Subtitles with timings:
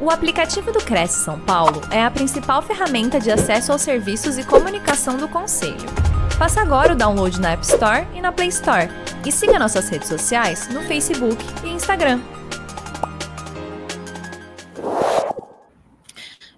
[0.00, 4.46] O aplicativo do Cresce São Paulo é a principal ferramenta de acesso aos serviços e
[4.46, 5.88] comunicação do Conselho.
[6.38, 8.88] Faça agora o download na App Store e na Play Store.
[9.26, 12.20] E siga nossas redes sociais no Facebook e Instagram.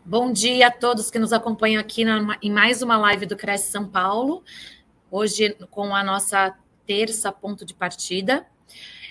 [0.04, 3.70] Bom dia a todos que nos acompanham aqui na, em mais uma live do Cresce
[3.70, 4.44] São Paulo.
[5.10, 6.54] Hoje com a nossa
[6.84, 8.46] terça ponto de partida.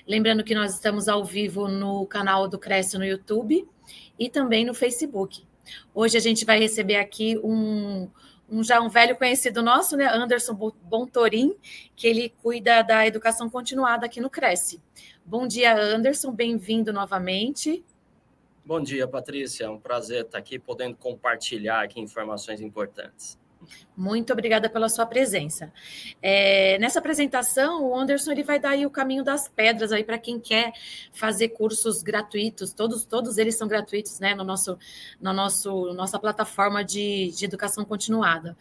[0.07, 3.68] Lembrando que nós estamos ao vivo no canal do Cresce no YouTube
[4.20, 5.47] e também no Facebook.
[5.93, 8.09] Hoje a gente vai receber aqui um,
[8.49, 10.53] um já um velho conhecido nosso, né, Anderson
[10.84, 11.55] Bontorim,
[11.95, 14.81] que ele cuida da educação continuada aqui no Cresce.
[15.25, 17.85] Bom dia, Anderson, bem-vindo novamente.
[18.66, 19.66] Bom dia, Patrícia.
[19.66, 23.38] É um prazer estar aqui podendo compartilhar aqui informações importantes.
[23.96, 25.72] Muito obrigada pela sua presença.
[26.22, 30.18] É, nessa apresentação, o Anderson ele vai dar aí o caminho das pedras aí para
[30.18, 30.72] quem quer
[31.12, 32.72] fazer cursos gratuitos.
[32.72, 34.34] Todos, todos eles são gratuitos, né?
[34.34, 34.78] No nosso,
[35.20, 38.56] no nosso, nossa plataforma de, de educação continuada.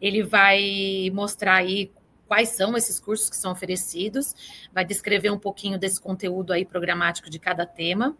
[0.00, 1.90] Ele vai mostrar aí
[2.26, 4.34] quais são esses cursos que são oferecidos,
[4.72, 8.16] vai descrever um pouquinho desse conteúdo aí programático de cada tema,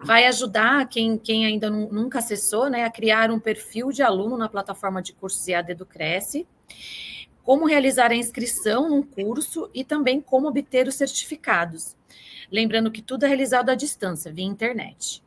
[0.00, 4.48] vai ajudar quem, quem ainda nunca acessou, né, a criar um perfil de aluno na
[4.48, 6.46] plataforma de cursos EAD do Cresce,
[7.42, 11.94] como realizar a inscrição num curso e também como obter os certificados.
[12.50, 15.22] Lembrando que tudo é realizado à distância, via internet.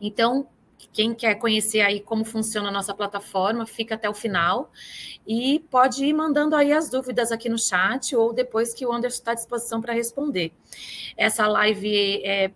[0.00, 0.46] Então,
[0.92, 4.70] quem quer conhecer aí como funciona a nossa plataforma, fica até o final
[5.26, 9.18] e pode ir mandando aí as dúvidas aqui no chat ou depois que o Anderson
[9.18, 10.52] está à disposição para responder.
[11.16, 12.50] Essa live é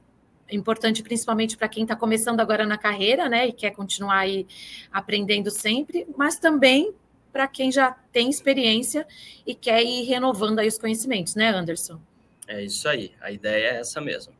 [0.50, 4.46] importante principalmente para quem está começando agora na carreira, né, e quer continuar aí
[4.92, 6.94] aprendendo sempre, mas também
[7.32, 9.06] para quem já tem experiência
[9.46, 12.00] e quer ir renovando aí os conhecimentos, né, Anderson?
[12.48, 14.32] É isso aí, a ideia é essa mesmo.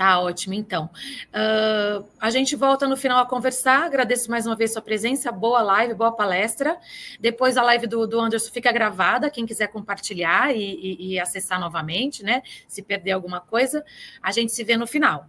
[0.00, 0.88] Tá ótimo, então.
[1.26, 3.84] Uh, a gente volta no final a conversar.
[3.84, 5.30] Agradeço mais uma vez sua presença.
[5.30, 6.78] Boa live, boa palestra.
[7.20, 9.28] Depois a live do, do Anderson fica gravada.
[9.28, 12.42] Quem quiser compartilhar e, e, e, acessar novamente, né?
[12.66, 13.84] Se perder alguma coisa,
[14.22, 15.28] a gente se vê no final.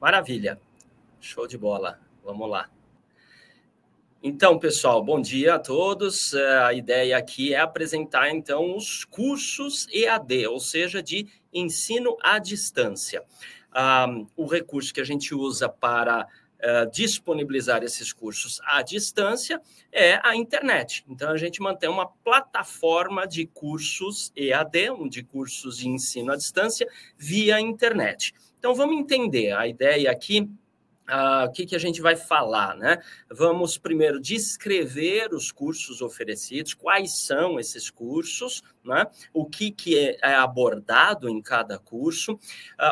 [0.00, 0.58] Maravilha.
[1.20, 2.00] Show de bola.
[2.24, 2.70] Vamos lá.
[4.22, 6.32] Então, pessoal, bom dia a todos.
[6.32, 12.38] É, a ideia aqui é apresentar então os cursos EAD, ou seja, de ensino à
[12.38, 13.22] distância
[13.74, 16.26] um, o recurso que a gente usa para
[16.62, 19.60] uh, disponibilizar esses cursos à distância
[19.90, 21.04] é a internet.
[21.08, 26.86] Então, a gente mantém uma plataforma de cursos EAD, de cursos de ensino à distância,
[27.16, 28.32] via internet.
[28.58, 29.52] Então, vamos entender.
[29.52, 30.48] A ideia aqui
[31.02, 33.02] Uh, o que, que a gente vai falar, né?
[33.28, 39.06] Vamos primeiro descrever os cursos oferecidos, quais são esses cursos, né?
[39.32, 42.38] o que, que é, é abordado em cada curso, uh,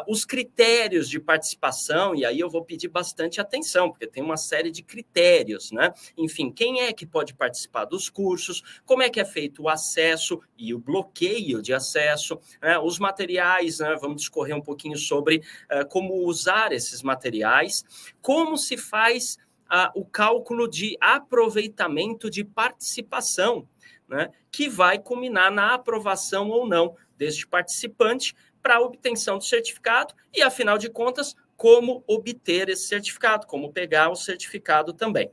[0.08, 4.70] os critérios de participação, e aí eu vou pedir bastante atenção, porque tem uma série
[4.70, 5.92] de critérios, né?
[6.16, 10.40] Enfim, quem é que pode participar dos cursos, como é que é feito o acesso
[10.56, 12.78] e o bloqueio de acesso, né?
[12.78, 13.96] os materiais, né?
[14.00, 17.84] vamos discorrer um pouquinho sobre uh, como usar esses materiais,
[18.20, 19.36] como se faz
[19.70, 23.66] uh, o cálculo de aproveitamento de participação
[24.10, 30.14] né, que vai culminar na aprovação ou não deste participante para a obtenção do certificado
[30.34, 35.30] e, afinal de contas, como obter esse certificado, como pegar o certificado também.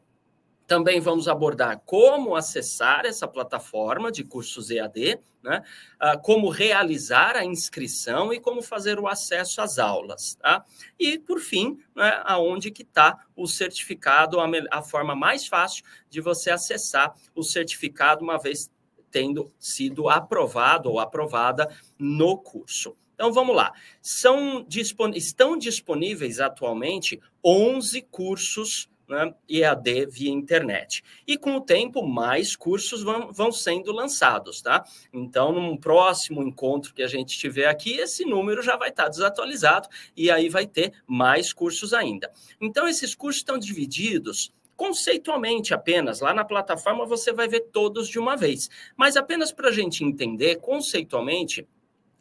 [0.68, 5.64] Também vamos abordar como acessar essa plataforma de cursos EAD, né?
[5.98, 10.36] Ah, como realizar a inscrição e como fazer o acesso às aulas.
[10.36, 10.66] Tá?
[11.00, 16.20] E, por fim, né, aonde que está o certificado, a, a forma mais fácil de
[16.20, 18.70] você acessar o certificado uma vez
[19.10, 22.96] tendo sido aprovado ou aprovada no curso.
[23.16, 23.74] Então vamos lá.
[24.02, 24.68] São,
[25.16, 31.04] estão disponíveis atualmente 11 cursos né, EAD via internet.
[31.26, 34.84] E com o tempo, mais cursos vão, vão sendo lançados, tá?
[35.14, 39.88] Então, num próximo encontro que a gente tiver aqui, esse número já vai estar desatualizado
[40.16, 42.32] e aí vai ter mais cursos ainda.
[42.60, 46.20] Então, esses cursos estão divididos conceitualmente apenas.
[46.20, 48.70] Lá na plataforma você vai ver todos de uma vez.
[48.96, 51.68] Mas apenas para a gente entender conceitualmente,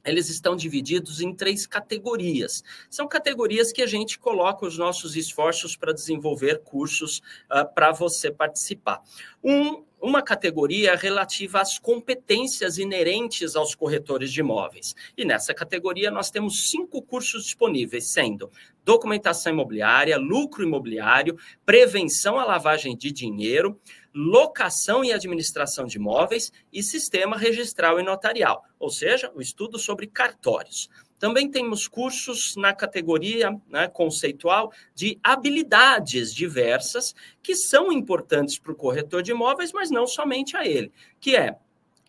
[0.06, 2.62] eles estão divididos em três categorias.
[2.88, 7.20] São categorias que a gente coloca os nossos esforços para desenvolver cursos
[7.50, 9.02] uh, para você participar.
[9.42, 14.94] Um, uma categoria relativa às competências inerentes aos corretores de imóveis.
[15.16, 18.50] E nessa categoria nós temos cinco cursos disponíveis, sendo
[18.84, 23.80] documentação imobiliária, lucro imobiliário, prevenção à lavagem de dinheiro,
[24.18, 30.06] locação e administração de imóveis e sistema registral e notarial, ou seja, o estudo sobre
[30.06, 30.88] cartórios.
[31.18, 38.76] Também temos cursos na categoria né, conceitual de habilidades diversas que são importantes para o
[38.76, 40.90] corretor de imóveis, mas não somente a ele,
[41.20, 41.58] que é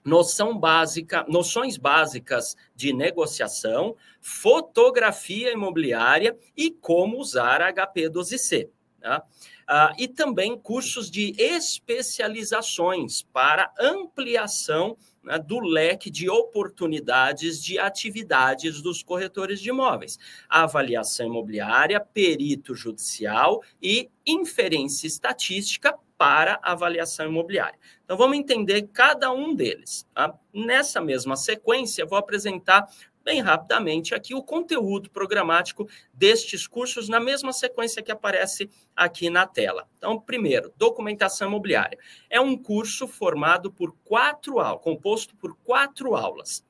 [0.06, 8.70] noção básica, noções básicas de negociação, fotografia imobiliária e como usar HP 12C.
[9.02, 9.24] Tá?
[9.70, 18.82] Ah, e também cursos de especializações para ampliação né, do leque de oportunidades de atividades
[18.82, 20.18] dos corretores de imóveis,
[20.48, 27.78] avaliação imobiliária, perito judicial e inferência estatística para avaliação imobiliária.
[28.06, 30.08] Então, vamos entender cada um deles.
[30.14, 30.34] Tá?
[30.54, 32.88] Nessa mesma sequência, vou apresentar
[33.28, 39.46] bem rapidamente aqui o conteúdo programático destes cursos na mesma sequência que aparece aqui na
[39.46, 39.86] tela.
[39.98, 42.00] Então, primeiro, documentação imobiliária.
[42.30, 46.64] É um curso formado por quatro aulas, composto por quatro aulas.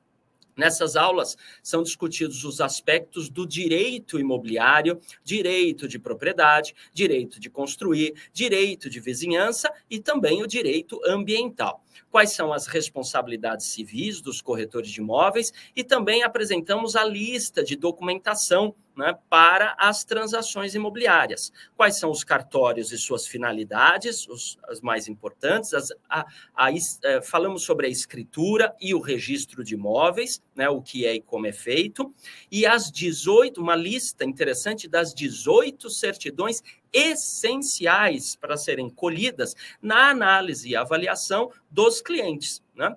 [0.56, 8.14] Nessas aulas são discutidos os aspectos do direito imobiliário, direito de propriedade, direito de construir,
[8.32, 11.84] direito de vizinhança e também o direito ambiental.
[12.10, 17.76] Quais são as responsabilidades civis dos corretores de imóveis e também apresentamos a lista de
[17.76, 21.52] documentação né, para as transações imobiliárias.
[21.76, 25.72] Quais são os cartórios e suas finalidades, os, as mais importantes?
[25.72, 26.68] As, a, a,
[27.04, 31.20] é, falamos sobre a escritura e o registro de imóveis, né, o que é e
[31.20, 32.12] como é feito,
[32.50, 40.68] e as 18, uma lista interessante das 18 certidões essenciais para serem colhidas na análise
[40.68, 42.60] e avaliação dos clientes.
[42.74, 42.96] Né?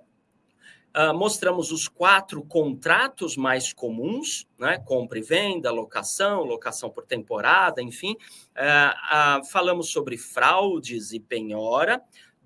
[0.98, 4.80] Uh, mostramos os quatro contratos mais comuns, né?
[4.80, 8.14] compra e venda, locação, locação por temporada, enfim.
[8.58, 12.02] Uh, uh, falamos sobre fraudes e penhora,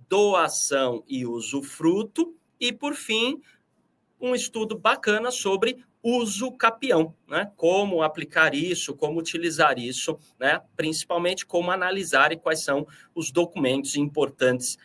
[0.10, 3.42] doação e usufruto, e, por fim,
[4.20, 7.52] um estudo bacana sobre uso capião, né?
[7.56, 10.62] Como aplicar isso, como utilizar isso, né?
[10.76, 14.78] Principalmente como analisar e quais são os documentos importantes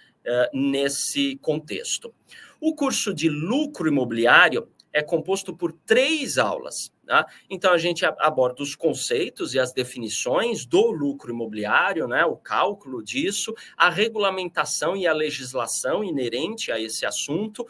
[0.52, 2.14] nesse contexto.
[2.60, 6.92] O curso de lucro imobiliário é composto por três aulas.
[7.10, 7.26] Tá?
[7.50, 12.24] Então, a gente aborda os conceitos e as definições do lucro imobiliário, né?
[12.24, 17.66] o cálculo disso, a regulamentação e a legislação inerente a esse assunto,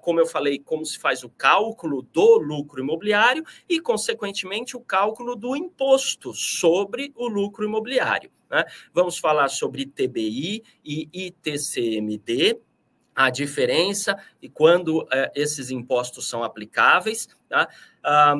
[0.00, 5.36] como eu falei, como se faz o cálculo do lucro imobiliário e, consequentemente, o cálculo
[5.36, 8.30] do imposto sobre o lucro imobiliário.
[8.50, 8.64] Né?
[8.94, 12.58] Vamos falar sobre TBI e ITCMD,
[13.24, 17.28] a diferença e quando é, esses impostos são aplicáveis.
[17.48, 17.68] Tá?
[18.02, 18.36] Ah,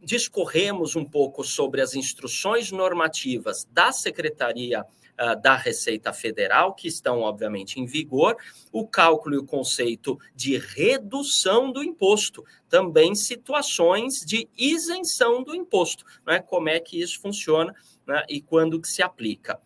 [0.00, 4.84] discorremos um pouco sobre as instruções normativas da Secretaria
[5.18, 8.36] ah, da Receita Federal, que estão, obviamente, em vigor,
[8.70, 16.04] o cálculo e o conceito de redução do imposto, também situações de isenção do imposto,
[16.26, 16.40] né?
[16.40, 17.74] como é que isso funciona
[18.06, 18.22] né?
[18.28, 19.58] e quando que se aplica.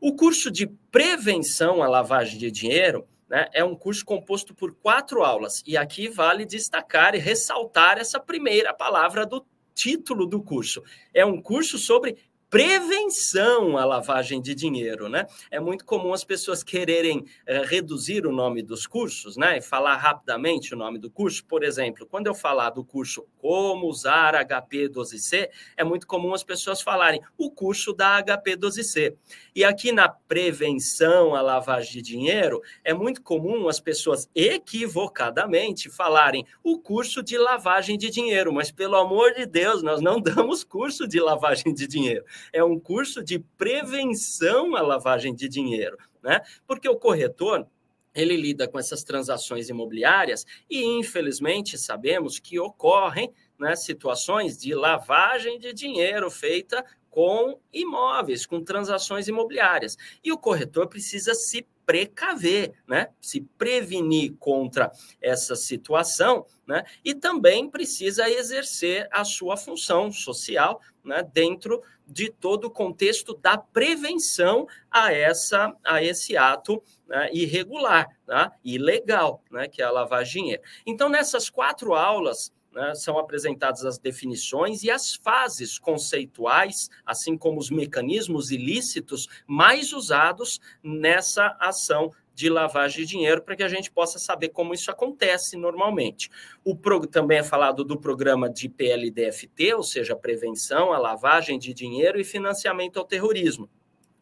[0.00, 5.24] O curso de prevenção à lavagem de dinheiro né, é um curso composto por quatro
[5.24, 5.62] aulas.
[5.66, 9.42] E aqui vale destacar e ressaltar essa primeira palavra do
[9.74, 10.82] título do curso.
[11.14, 12.18] É um curso sobre
[12.52, 15.26] prevenção à lavagem de dinheiro, né?
[15.50, 19.56] É muito comum as pessoas quererem é, reduzir o nome dos cursos, né?
[19.56, 21.42] E falar rapidamente o nome do curso.
[21.46, 26.44] Por exemplo, quando eu falar do curso Como usar HP 12C, é muito comum as
[26.44, 29.16] pessoas falarem o curso da HP 12C.
[29.56, 36.46] E aqui na prevenção à lavagem de dinheiro, é muito comum as pessoas equivocadamente falarem
[36.62, 41.08] o curso de lavagem de dinheiro, mas pelo amor de Deus, nós não damos curso
[41.08, 46.40] de lavagem de dinheiro é um curso de prevenção à lavagem de dinheiro, né?
[46.66, 47.66] Porque o corretor
[48.14, 55.58] ele lida com essas transações imobiliárias e, infelizmente, sabemos que ocorrem né, situações de lavagem
[55.58, 59.96] de dinheiro feita com imóveis, com transações imobiliárias.
[60.24, 63.08] E o corretor precisa se precaver, né?
[63.20, 66.84] se prevenir contra essa situação, né?
[67.04, 71.22] e também precisa exercer a sua função social né?
[71.32, 77.30] dentro de todo o contexto da prevenção a, essa, a esse ato né?
[77.32, 78.52] irregular, tá?
[78.64, 79.68] ilegal, né?
[79.68, 80.62] que é a lavagem dinheiro.
[80.86, 87.58] Então, nessas quatro aulas, né, são apresentadas as definições e as fases conceituais, assim como
[87.58, 93.90] os mecanismos ilícitos mais usados nessa ação de lavagem de dinheiro, para que a gente
[93.90, 96.30] possa saber como isso acontece normalmente.
[96.64, 101.74] O pro, também é falado do programa de PLDFT, ou seja, prevenção à lavagem de
[101.74, 103.68] dinheiro e financiamento ao terrorismo.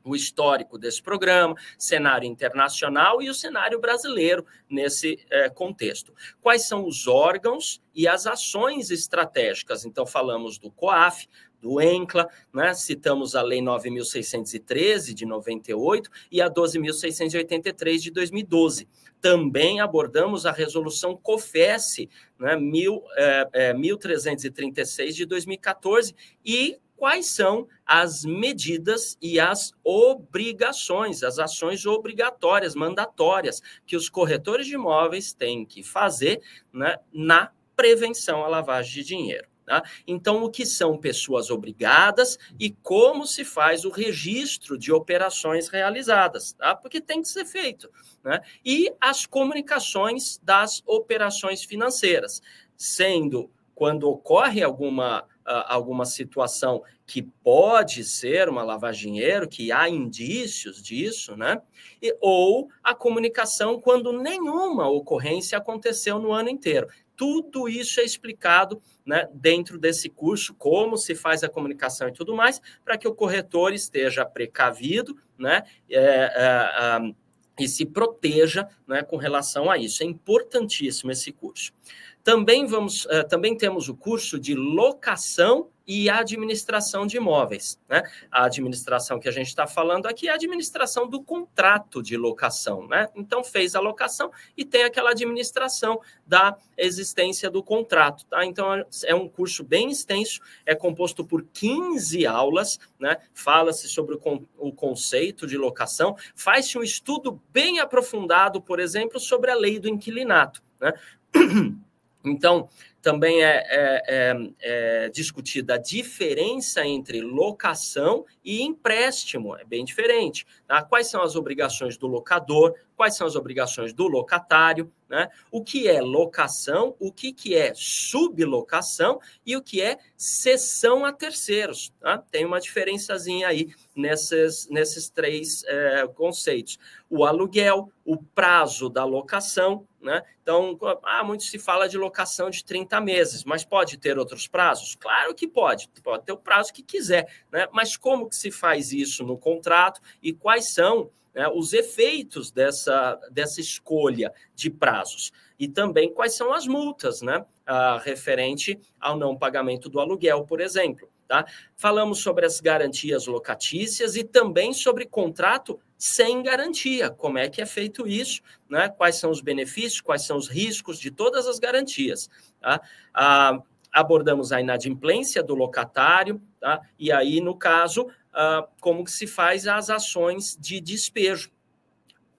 [0.05, 6.15] O histórico desse programa, cenário internacional e o cenário brasileiro nesse é, contexto.
[6.41, 9.85] Quais são os órgãos e as ações estratégicas?
[9.85, 11.29] Então, falamos do COAF,
[11.61, 12.73] do ENCLA, né?
[12.75, 18.89] citamos a Lei 9.613 de 98 e a 12.683 de 2012.
[19.21, 22.07] Também abordamos a resolução COFES,
[22.39, 22.57] né?
[22.57, 31.39] Mil, é, é, 1336 de 2014 e quais são as medidas e as obrigações, as
[31.39, 38.49] ações obrigatórias, mandatórias, que os corretores de imóveis têm que fazer né, na prevenção à
[38.49, 39.49] lavagem de dinheiro.
[39.65, 39.83] Tá?
[40.07, 46.53] Então, o que são pessoas obrigadas e como se faz o registro de operações realizadas,
[46.53, 46.77] tá?
[46.77, 47.91] porque tem que ser feito.
[48.23, 48.43] Né?
[48.63, 52.43] E as comunicações das operações financeiras,
[52.77, 55.27] sendo quando ocorre alguma,
[55.67, 61.61] alguma situação que pode ser uma lavagem de dinheiro, que há indícios disso, né?
[62.01, 66.87] E, ou a comunicação quando nenhuma ocorrência aconteceu no ano inteiro.
[67.17, 72.35] Tudo isso é explicado né, dentro desse curso, como se faz a comunicação e tudo
[72.35, 77.15] mais, para que o corretor esteja precavido né, é, é,
[77.59, 80.03] e se proteja né, com relação a isso.
[80.03, 81.73] É importantíssimo esse curso.
[82.23, 87.77] Também vamos, uh, também temos o curso de locação e administração de imóveis.
[87.89, 88.01] Né?
[88.31, 92.87] A administração que a gente está falando aqui é a administração do contrato de locação.
[92.87, 93.09] Né?
[93.17, 98.25] Então, fez a locação e tem aquela administração da existência do contrato.
[98.27, 98.45] Tá?
[98.45, 103.17] Então, é um curso bem extenso, é composto por 15 aulas, né?
[103.35, 109.19] fala-se sobre o, con o conceito de locação, faz-se um estudo bem aprofundado, por exemplo,
[109.19, 110.63] sobre a lei do inquilinato.
[110.81, 110.93] Né?
[112.25, 112.69] Então,
[113.01, 120.47] também é, é, é, é, discutida a diferença entre locação e empréstimo, é bem diferente.
[120.67, 120.83] Tá?
[120.83, 125.31] Quais são as obrigações do locador, quais são as obrigações do locatário, né?
[125.51, 131.11] o que é locação, o que, que é sublocação e o que é cessão a
[131.11, 131.95] terceiros.
[131.99, 132.19] Tá?
[132.19, 136.79] Tem uma diferençazinha aí nesses, nesses três é, conceitos.
[137.09, 140.23] O aluguel, o prazo da locação, né?
[140.43, 144.95] Então, ah, muito se fala de locação de 30 meses, mas pode ter outros prazos?
[144.95, 147.67] Claro que pode, pode ter o prazo que quiser, né?
[147.73, 153.19] Mas como que se faz isso no contrato e quais são né, os efeitos dessa,
[153.31, 155.33] dessa escolha de prazos?
[155.59, 157.45] E também quais são as multas, né?
[157.67, 161.09] Ah, referente ao não pagamento do aluguel, por exemplo.
[161.31, 161.47] Tá?
[161.77, 167.09] Falamos sobre as garantias locatícias e também sobre contrato sem garantia.
[167.09, 168.43] Como é que é feito isso?
[168.69, 168.89] Né?
[168.89, 172.29] Quais são os benefícios, quais são os riscos de todas as garantias?
[172.61, 172.81] Tá?
[173.15, 176.81] Ah, abordamos a inadimplência do locatário, tá?
[176.99, 181.51] e aí, no caso, ah, como que se faz as ações de despejo.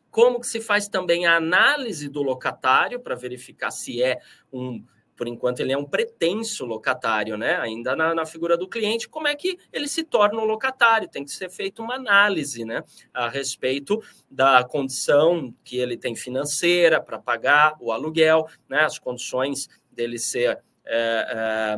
[0.10, 4.20] Como que se faz também a análise do locatário para verificar se é
[4.52, 4.84] um
[5.22, 7.58] por enquanto ele é um pretenso locatário, né?
[7.58, 11.08] Ainda na, na, figura do cliente, como é que ele se torna um locatário?
[11.08, 12.84] Tem que ser feita uma análise, né?
[13.14, 18.80] A respeito da condição que ele tem financeira para pagar o aluguel, né?
[18.80, 21.78] As condições dele ser é,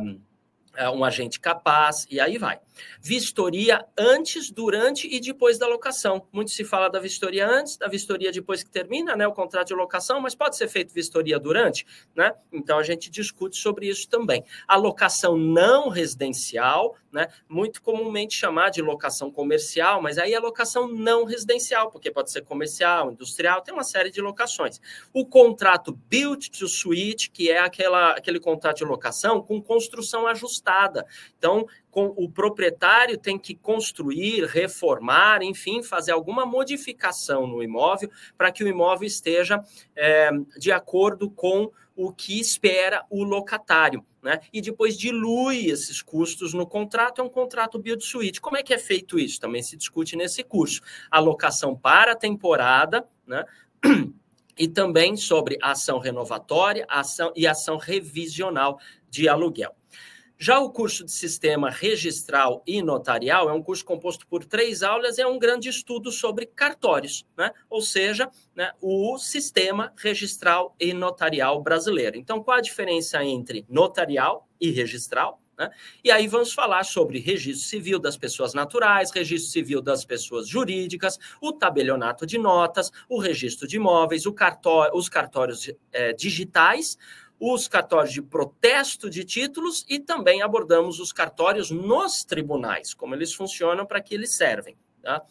[0.94, 2.58] um agente capaz, e aí vai.
[3.00, 6.26] Vistoria antes, durante e depois da locação.
[6.32, 9.74] Muito se fala da vistoria antes, da vistoria depois que termina né, o contrato de
[9.74, 12.32] locação, mas pode ser feito vistoria durante, né?
[12.52, 14.44] Então a gente discute sobre isso também.
[14.66, 17.28] A locação não residencial, né?
[17.48, 22.42] Muito comumente chamada de locação comercial, mas aí é locação não residencial, porque pode ser
[22.42, 24.80] comercial, industrial, tem uma série de locações.
[25.12, 31.06] O contrato build to suite, que é aquela, aquele contrato de locação com construção ajustada.
[31.38, 38.64] Então, o proprietário tem que construir, reformar, enfim, fazer alguma modificação no imóvel para que
[38.64, 39.62] o imóvel esteja
[39.94, 44.04] é, de acordo com o que espera o locatário.
[44.22, 44.40] Né?
[44.52, 48.40] E depois dilui esses custos no contrato, é um contrato build suite.
[48.40, 49.38] Como é que é feito isso?
[49.38, 50.80] Também se discute nesse curso.
[51.10, 53.44] Alocação para a temporada, né?
[54.58, 58.78] e também sobre ação renovatória ação e ação revisional
[59.10, 59.74] de aluguel.
[60.36, 65.18] Já o curso de sistema registral e notarial é um curso composto por três aulas,
[65.18, 67.52] é um grande estudo sobre cartórios, né?
[67.70, 72.16] ou seja, né, o sistema registral e notarial brasileiro.
[72.16, 75.40] Então, qual a diferença entre notarial e registral?
[75.56, 75.70] Né?
[76.02, 81.18] E aí vamos falar sobre registro civil das pessoas naturais, registro civil das pessoas jurídicas,
[81.40, 86.98] o tabelionato de notas, o registro de imóveis, cartório, os cartórios é, digitais,
[87.52, 93.34] os cartórios de protesto de títulos e também abordamos os cartórios nos tribunais, como eles
[93.34, 94.76] funcionam, para que eles servem.
[95.02, 95.22] Tá?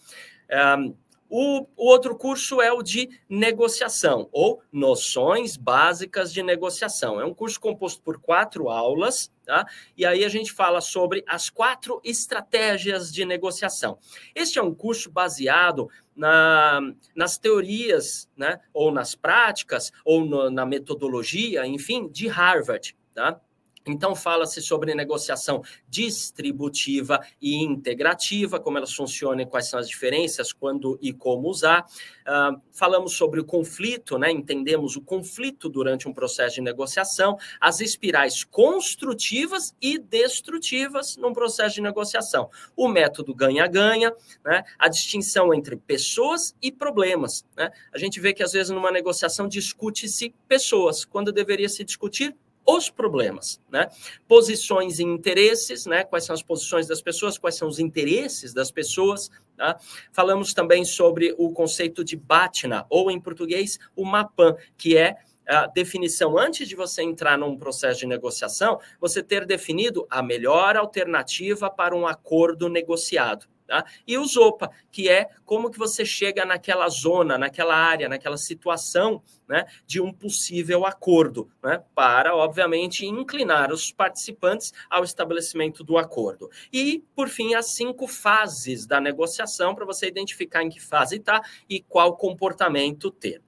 [0.77, 0.95] Um,
[1.27, 7.19] o, o, outro curso é o de negociação, ou Noções Básicas de Negociação.
[7.19, 9.65] É um curso composto por quatro aulas, tá?
[9.97, 13.97] E aí a gente fala sobre as quatro estratégias de negociação.
[14.33, 16.79] Este é um curso baseado na,
[17.15, 18.59] nas teorias, né?
[18.73, 23.39] Ou nas práticas, ou no, na metodologia, enfim, de Harvard, tá?
[23.85, 30.97] Então, fala-se sobre negociação distributiva e integrativa, como elas funcionam quais são as diferenças, quando
[31.01, 31.85] e como usar.
[32.21, 34.31] Uh, falamos sobre o conflito, né?
[34.31, 41.75] entendemos o conflito durante um processo de negociação, as espirais construtivas e destrutivas num processo
[41.75, 42.49] de negociação.
[42.75, 44.13] O método ganha-ganha,
[44.45, 44.63] né?
[44.79, 47.45] a distinção entre pessoas e problemas.
[47.55, 47.69] Né?
[47.93, 52.35] A gente vê que, às vezes, numa negociação discute-se pessoas, quando deveria se discutir
[52.65, 53.89] os problemas, né?
[54.27, 56.03] Posições e interesses, né?
[56.03, 59.77] Quais são as posições das pessoas, quais são os interesses das pessoas, tá?
[60.11, 65.17] Falamos também sobre o conceito de BATNA, ou em português, o MAPAN, que é
[65.47, 70.77] a definição antes de você entrar num processo de negociação, você ter definido a melhor
[70.77, 73.45] alternativa para um acordo negociado.
[73.73, 73.83] Tá?
[74.05, 79.23] E o ZOPA, que é como que você chega naquela zona, naquela área, naquela situação
[79.49, 86.51] né, de um possível acordo, né, para, obviamente, inclinar os participantes ao estabelecimento do acordo.
[86.71, 91.41] E, por fim, as cinco fases da negociação, para você identificar em que fase está
[91.67, 93.41] e qual comportamento ter.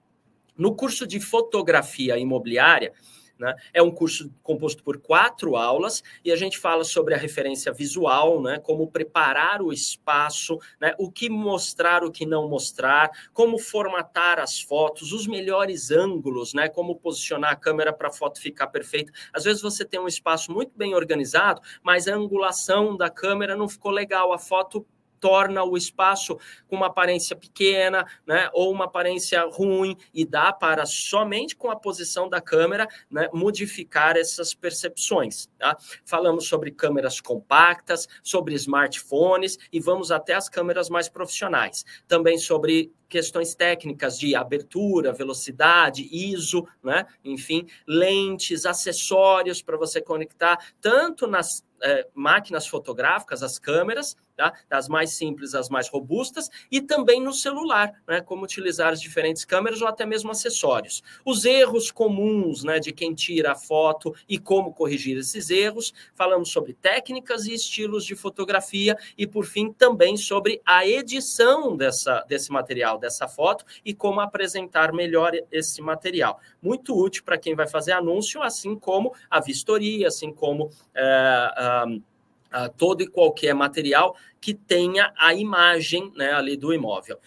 [0.57, 2.93] No curso de fotografia imobiliária,
[3.37, 3.55] né?
[3.73, 8.41] É um curso composto por quatro aulas e a gente fala sobre a referência visual,
[8.41, 8.59] né?
[8.59, 10.93] como preparar o espaço, né?
[10.97, 16.69] o que mostrar, o que não mostrar, como formatar as fotos, os melhores ângulos, né?
[16.69, 19.11] como posicionar a câmera para a foto ficar perfeita.
[19.33, 23.67] Às vezes você tem um espaço muito bem organizado, mas a angulação da câmera não
[23.67, 24.85] ficou legal, a foto
[25.19, 30.85] torna o espaço com uma aparência pequena, né, ou uma aparência ruim, e dá para
[30.85, 35.47] somente com a posição da câmera né, modificar essas percepções.
[35.57, 35.77] Tá?
[36.03, 41.85] Falamos sobre câmeras compactas, sobre smartphones e vamos até as câmeras mais profissionais.
[42.07, 47.05] Também sobre questões técnicas de abertura, velocidade, ISO, né?
[47.23, 54.53] enfim, lentes, acessórios para você conectar tanto nas é, máquinas fotográficas, as câmeras, tá?
[54.69, 58.21] das mais simples às mais robustas, e também no celular, né?
[58.21, 61.03] como utilizar as diferentes câmeras ou até mesmo acessórios.
[61.23, 62.79] Os erros comuns né?
[62.79, 68.05] de quem tira a foto e como corrigir esses erros, falamos sobre técnicas e estilos
[68.05, 73.93] de fotografia, e por fim também sobre a edição dessa, desse material, dessa foto, e
[73.93, 76.39] como apresentar melhor esse material.
[76.61, 80.69] Muito útil para quem vai fazer anúncio, assim como a vistoria, assim como.
[80.93, 87.19] É, uh, todo e qualquer material que tenha a imagem né, ali do imóvel.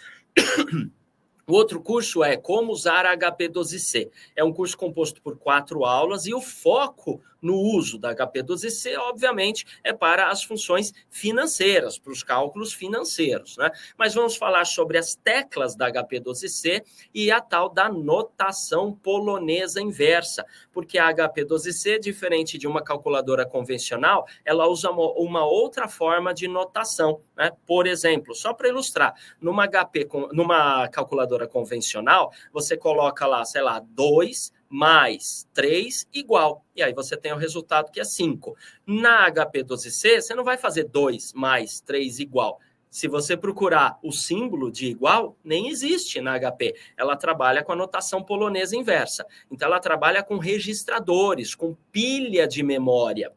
[1.47, 4.11] O outro curso é Como usar HP12C.
[4.37, 9.67] É um curso composto por quatro aulas e o foco no uso da HP12C, obviamente,
[9.83, 13.57] é para as funções financeiras, para os cálculos financeiros.
[13.57, 13.71] Né?
[13.97, 16.83] Mas vamos falar sobre as teclas da HP12C
[17.15, 24.27] e a tal da notação polonesa inversa, porque a HP12C, diferente de uma calculadora convencional,
[24.45, 27.21] ela usa uma outra forma de notação.
[27.37, 27.51] Né?
[27.67, 33.81] Por exemplo, só para ilustrar, numa HP, numa calculadora convencional, você coloca lá, sei lá,
[33.81, 36.65] 2 mais 3 igual.
[36.75, 38.57] E aí você tem o resultado que é 5.
[38.87, 42.61] Na HP12C, você não vai fazer 2 mais 3 igual.
[42.91, 46.75] Se você procurar o símbolo de igual, nem existe na HP.
[46.97, 49.27] Ela trabalha com a notação polonesa inversa.
[49.51, 53.33] Então, ela trabalha com registradores, com pilha de memória.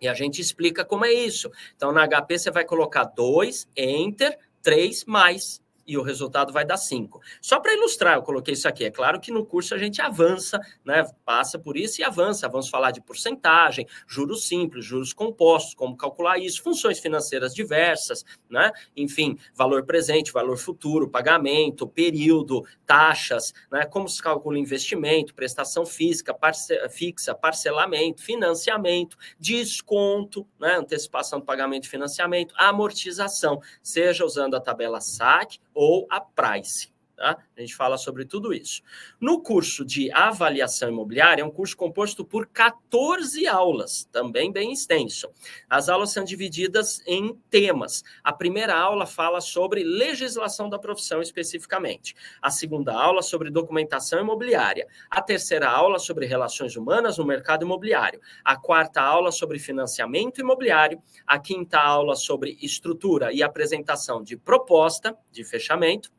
[0.00, 1.50] E a gente explica como é isso.
[1.76, 6.76] Então, na HP, você vai colocar 2, Enter, 3 mais e o resultado vai dar
[6.76, 7.18] 5.
[7.40, 8.84] Só para ilustrar, eu coloquei isso aqui.
[8.84, 11.02] É claro que no curso a gente avança, né?
[11.24, 12.46] Passa por isso e avança.
[12.46, 18.70] Vamos falar de porcentagem, juros simples, juros compostos, como calcular isso, funções financeiras diversas, né?
[18.94, 23.86] Enfim, valor presente, valor futuro, pagamento, período, taxas, né?
[23.86, 30.76] Como se calcula investimento, prestação física, parce fixa, parcelamento, financiamento, desconto, né?
[30.76, 36.90] Antecipação do pagamento e financiamento, amortização, seja usando a tabela SAC ou a price.
[37.18, 37.36] Tá?
[37.56, 38.80] A gente fala sobre tudo isso.
[39.20, 45.28] No curso de avaliação imobiliária, é um curso composto por 14 aulas, também bem extenso.
[45.68, 48.04] As aulas são divididas em temas.
[48.22, 52.14] A primeira aula fala sobre legislação da profissão especificamente.
[52.40, 54.86] A segunda aula sobre documentação imobiliária.
[55.10, 58.20] A terceira aula sobre relações humanas no mercado imobiliário.
[58.44, 61.02] A quarta aula sobre financiamento imobiliário.
[61.26, 66.12] A quinta aula sobre estrutura e apresentação de proposta de fechamento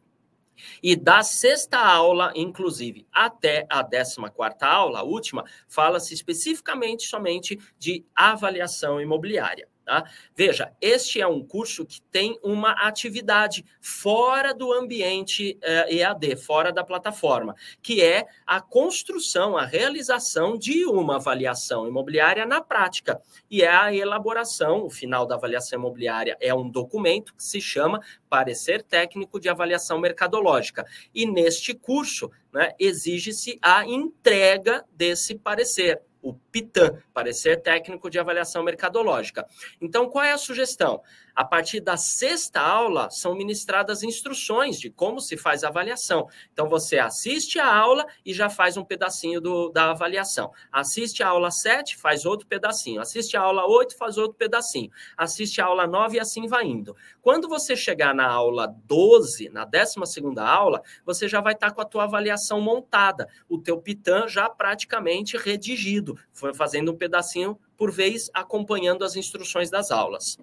[0.84, 7.58] e da sexta aula, inclusive, até a décima quarta aula, a última, fala-se especificamente somente
[7.78, 9.69] de avaliação imobiliária.
[9.90, 10.04] Tá?
[10.36, 16.72] Veja, este é um curso que tem uma atividade fora do ambiente eh, EAD, fora
[16.72, 23.20] da plataforma, que é a construção, a realização de uma avaliação imobiliária na prática.
[23.50, 28.00] E é a elaboração, o final da avaliação imobiliária é um documento que se chama
[28.30, 30.86] Parecer Técnico de Avaliação Mercadológica.
[31.16, 38.64] E neste curso, né, exige-se a entrega desse parecer o PITAM, Parecer Técnico de Avaliação
[38.64, 39.46] Mercadológica.
[39.80, 41.02] Então, qual é a sugestão?
[41.40, 46.28] A partir da sexta aula, são ministradas instruções de como se faz a avaliação.
[46.52, 50.52] Então, você assiste a aula e já faz um pedacinho do, da avaliação.
[50.70, 53.00] Assiste a aula 7, faz outro pedacinho.
[53.00, 54.92] Assiste a aula 8, faz outro pedacinho.
[55.16, 56.94] Assiste a aula 9 e assim vai indo.
[57.22, 59.96] Quando você chegar na aula 12, na 12
[60.40, 63.30] aula, você já vai estar com a tua avaliação montada.
[63.48, 66.20] O teu PITAM já praticamente redigido.
[66.34, 70.38] Foi fazendo um pedacinho por vez, acompanhando as instruções das aulas.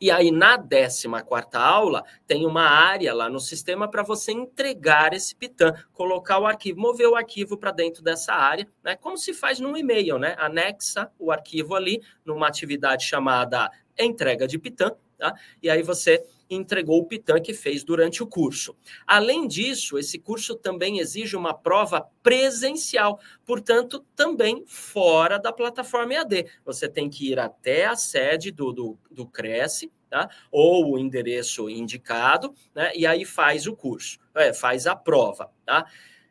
[0.00, 1.06] E aí, na 14
[1.54, 6.80] aula, tem uma área lá no sistema para você entregar esse PITAM, colocar o arquivo,
[6.80, 8.96] mover o arquivo para dentro dessa área, né?
[8.96, 10.34] Como se faz no e-mail, né?
[10.38, 15.34] Anexa o arquivo ali numa atividade chamada entrega de PITAM, tá?
[15.62, 18.76] E aí você entregou o Pitan que fez durante o curso.
[19.06, 26.46] Além disso, esse curso também exige uma prova presencial, portanto, também fora da plataforma EAD.
[26.64, 30.28] Você tem que ir até a sede do, do, do Cresce, tá?
[30.50, 32.92] ou o endereço indicado, né?
[32.94, 35.50] e aí faz o curso, é, faz a prova.
[35.64, 35.86] Tá?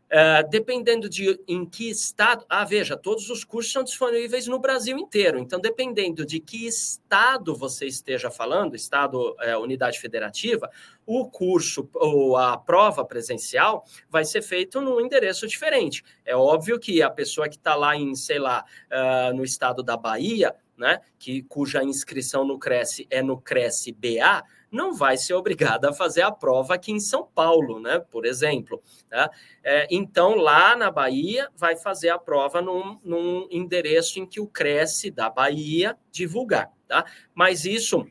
[0.05, 2.45] Uh, dependendo de em que estado.
[2.47, 5.39] Ah, veja, todos os cursos são disponíveis no Brasil inteiro.
[5.39, 10.69] Então, dependendo de que estado você esteja falando, estado, é, unidade federativa,
[11.07, 16.03] o curso ou a prova presencial vai ser feito num endereço diferente.
[16.23, 19.97] É óbvio que a pessoa que está lá em, sei lá, uh, no estado da
[19.97, 25.89] Bahia, né, que cuja inscrição no Cresce é no Cresce BA, não vai ser obrigada
[25.89, 27.99] a fazer a prova aqui em São Paulo, né?
[27.99, 28.81] Por exemplo.
[29.09, 29.29] Tá?
[29.63, 34.47] É, então, lá na Bahia, vai fazer a prova num, num endereço em que o
[34.47, 36.71] Cresce da Bahia divulgar.
[36.87, 37.05] Tá?
[37.33, 38.05] Mas isso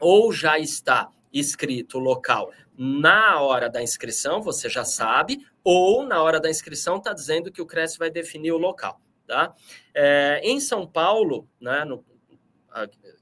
[0.00, 6.38] ou já está escrito local na hora da inscrição, você já sabe, ou na hora
[6.38, 9.00] da inscrição está dizendo que o Cresce vai definir o local.
[9.26, 9.52] Tá?
[9.92, 12.04] É, em São Paulo, né, no,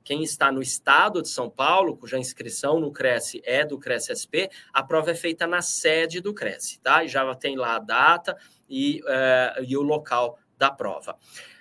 [0.04, 4.50] quem está no estado de São Paulo, cuja inscrição no Cresce é do Cresce SP,
[4.72, 7.04] a prova é feita na sede do Cresce, tá?
[7.04, 8.36] E já tem lá a data
[8.68, 11.16] e, uh, e o local da prova.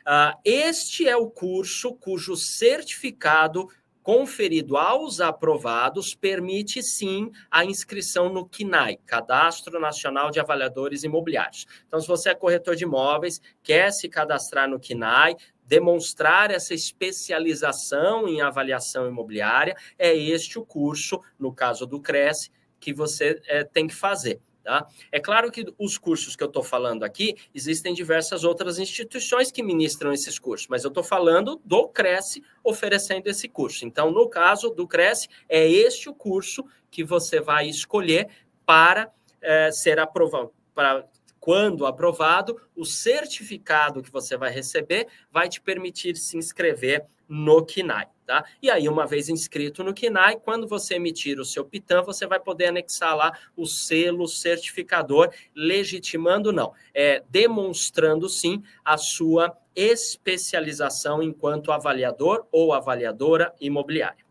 [0.05, 3.67] Uh, este é o curso cujo certificado
[4.05, 11.65] conferido aos aprovados permite sim a inscrição no CNAI, Cadastro Nacional de Avaliadores Imobiliários.
[11.87, 18.27] Então, se você é corretor de imóveis, quer se cadastrar no CNAI, demonstrar essa especialização
[18.27, 23.87] em avaliação imobiliária, é este o curso, no caso do Cresce, que você é, tem
[23.87, 24.39] que fazer.
[24.65, 24.87] Tá?
[25.11, 29.61] É claro que os cursos que eu estou falando aqui, existem diversas outras instituições que
[29.61, 33.85] ministram esses cursos, mas eu estou falando do Cresce oferecendo esse curso.
[33.85, 38.27] Então, no caso do Cresce, é este o curso que você vai escolher
[38.65, 41.05] para é, ser aprovado, para
[41.45, 48.07] quando aprovado, o certificado que você vai receber vai te permitir se inscrever no KINAI.
[48.25, 48.43] Tá?
[48.59, 52.39] E aí, uma vez inscrito no KINAI, quando você emitir o seu PITAM, você vai
[52.39, 61.71] poder anexar lá o selo certificador, legitimando não, é, demonstrando sim a sua especialização enquanto
[61.71, 64.25] avaliador ou avaliadora imobiliária.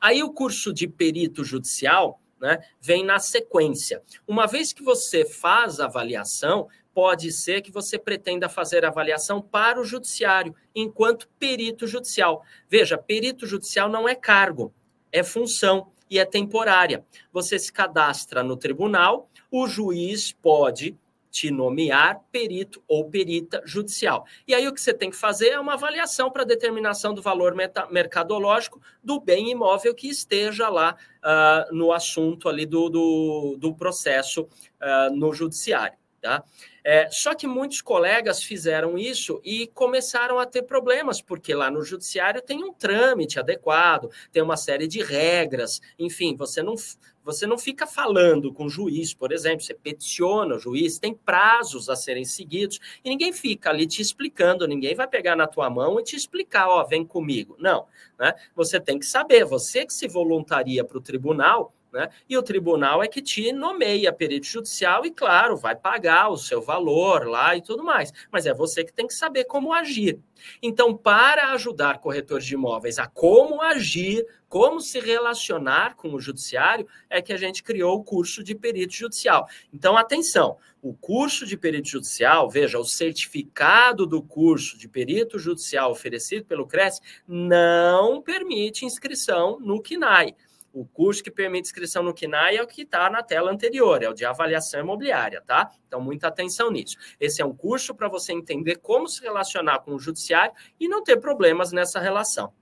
[0.00, 4.02] Aí o curso de perito judicial né, vem na sequência.
[4.28, 9.80] Uma vez que você faz a avaliação, pode ser que você pretenda fazer avaliação para
[9.80, 12.44] o judiciário, enquanto perito judicial.
[12.68, 14.74] Veja, perito judicial não é cargo,
[15.10, 17.02] é função e é temporária.
[17.32, 20.94] Você se cadastra no tribunal, o juiz pode
[21.34, 24.24] te nomear perito ou perita judicial.
[24.46, 27.56] E aí o que você tem que fazer é uma avaliação para determinação do valor
[27.90, 34.42] mercadológico do bem imóvel que esteja lá uh, no assunto ali do, do, do processo
[34.42, 35.98] uh, no judiciário.
[36.22, 36.42] Tá?
[36.82, 41.82] É, só que muitos colegas fizeram isso e começaram a ter problemas, porque lá no
[41.82, 46.76] judiciário tem um trâmite adequado, tem uma série de regras, enfim, você não,
[47.24, 51.88] você não fica falando com o juiz, por exemplo, você peticiona o juiz, tem prazos
[51.88, 55.98] a serem seguidos, e ninguém fica ali te explicando, ninguém vai pegar na tua mão
[55.98, 57.56] e te explicar, ó, vem comigo.
[57.58, 57.86] Não,
[58.18, 58.34] né?
[58.54, 62.10] Você tem que saber, você que se voluntaria para o tribunal, né?
[62.28, 66.60] E o tribunal é que te nomeia perito judicial e, claro, vai pagar o seu
[66.60, 68.12] valor lá e tudo mais.
[68.30, 70.18] Mas é você que tem que saber como agir.
[70.62, 76.86] Então, para ajudar corretores de imóveis a como agir, como se relacionar com o judiciário,
[77.08, 79.48] é que a gente criou o curso de perito judicial.
[79.72, 85.90] Então, atenção, o curso de perito judicial, veja, o certificado do curso de perito judicial
[85.90, 90.34] oferecido pelo CRES não permite inscrição no KINAI.
[90.74, 94.08] O curso que permite inscrição no KINAI é o que está na tela anterior, é
[94.08, 95.70] o de avaliação imobiliária, tá?
[95.86, 96.96] Então, muita atenção nisso.
[97.20, 101.04] Esse é um curso para você entender como se relacionar com o judiciário e não
[101.04, 102.52] ter problemas nessa relação.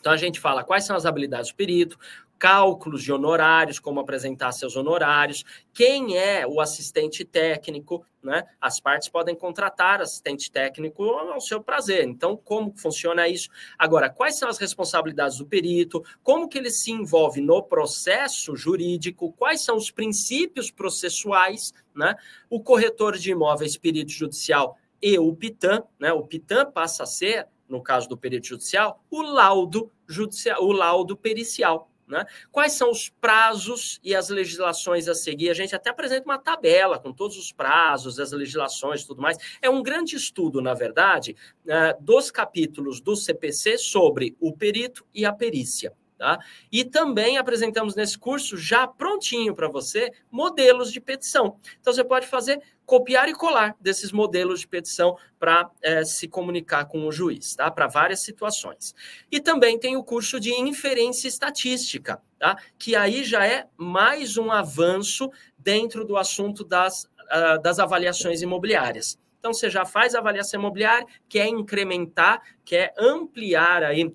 [0.00, 1.96] Então, a gente fala quais são as habilidades do perito,
[2.40, 8.44] cálculos de honorários, como apresentar seus honorários, quem é o assistente técnico, né?
[8.58, 12.08] As partes podem contratar assistente técnico ao seu prazer.
[12.08, 13.50] Então, como funciona isso?
[13.78, 16.02] Agora, quais são as responsabilidades do perito?
[16.22, 19.34] Como que ele se envolve no processo jurídico?
[19.34, 22.16] Quais são os princípios processuais, né?
[22.48, 26.10] O corretor de imóveis, perito judicial e o PITAM, né?
[26.10, 31.14] O PITAM passa a ser, no caso do perito judicial, o laudo judicial, o laudo
[31.18, 31.90] pericial.
[32.10, 32.26] Né?
[32.50, 35.48] Quais são os prazos e as legislações a seguir?
[35.48, 39.38] A gente até apresenta uma tabela com todos os prazos, as legislações e tudo mais.
[39.62, 45.24] É um grande estudo, na verdade, né, dos capítulos do CPC sobre o perito e
[45.24, 45.92] a perícia.
[46.20, 46.38] Tá?
[46.70, 51.56] E também apresentamos nesse curso, já prontinho para você, modelos de petição.
[51.80, 56.84] Então, você pode fazer copiar e colar desses modelos de petição para é, se comunicar
[56.84, 57.70] com o juiz, tá?
[57.70, 58.94] para várias situações.
[59.32, 62.54] E também tem o curso de inferência estatística, tá?
[62.78, 69.18] que aí já é mais um avanço dentro do assunto das, uh, das avaliações imobiliárias.
[69.38, 74.12] Então, você já faz avaliação imobiliária, quer incrementar, quer ampliar aí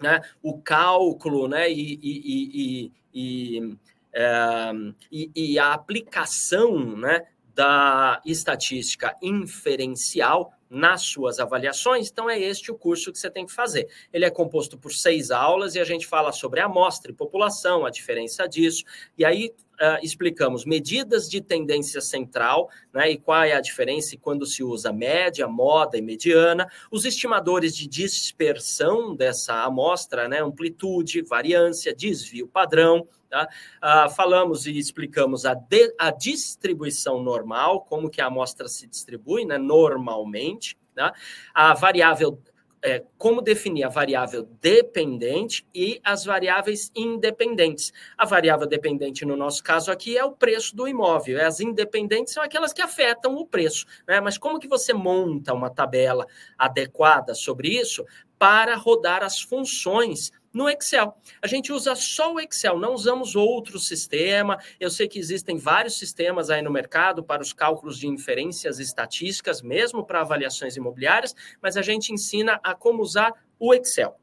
[0.00, 3.76] né, o cálculo né, e, e, e,
[4.12, 4.72] é,
[5.10, 13.12] e, a aplicação né, da estatística inferencial nas suas avaliações, então é este o curso
[13.12, 13.88] que você tem que fazer.
[14.12, 17.90] Ele é composto por seis aulas e a gente fala sobre amostra e população, a
[17.90, 18.84] diferença disso,
[19.16, 24.46] e aí uh, explicamos medidas de tendência central, né, e qual é a diferença quando
[24.46, 31.94] se usa média, moda e mediana, os estimadores de dispersão dessa amostra, né, amplitude, variância,
[31.94, 33.48] desvio padrão, Tá?
[33.82, 39.44] Uh, falamos e explicamos a, de, a distribuição normal, como que a amostra se distribui
[39.44, 41.12] né, normalmente, tá?
[41.52, 42.40] a variável
[42.84, 47.90] é, como definir a variável dependente e as variáveis independentes.
[48.16, 51.44] A variável dependente, no nosso caso aqui, é o preço do imóvel.
[51.44, 53.86] As independentes são aquelas que afetam o preço.
[54.06, 54.20] Né?
[54.20, 56.26] Mas como que você monta uma tabela
[56.58, 58.04] adequada sobre isso
[58.38, 61.16] para rodar as funções no Excel.
[61.42, 64.58] A gente usa só o Excel, não usamos outro sistema.
[64.78, 69.60] Eu sei que existem vários sistemas aí no mercado para os cálculos de inferências estatísticas,
[69.60, 74.16] mesmo para avaliações imobiliárias, mas a gente ensina a como usar o Excel.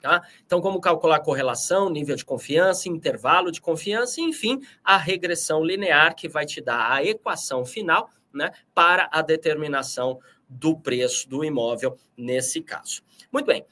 [0.00, 0.22] Tá?
[0.44, 6.16] Então, como calcular correlação, nível de confiança, intervalo de confiança, e, enfim, a regressão linear
[6.16, 10.18] que vai te dar a equação final né, para a determinação
[10.48, 13.02] do preço do imóvel nesse caso.
[13.30, 13.64] Muito bem.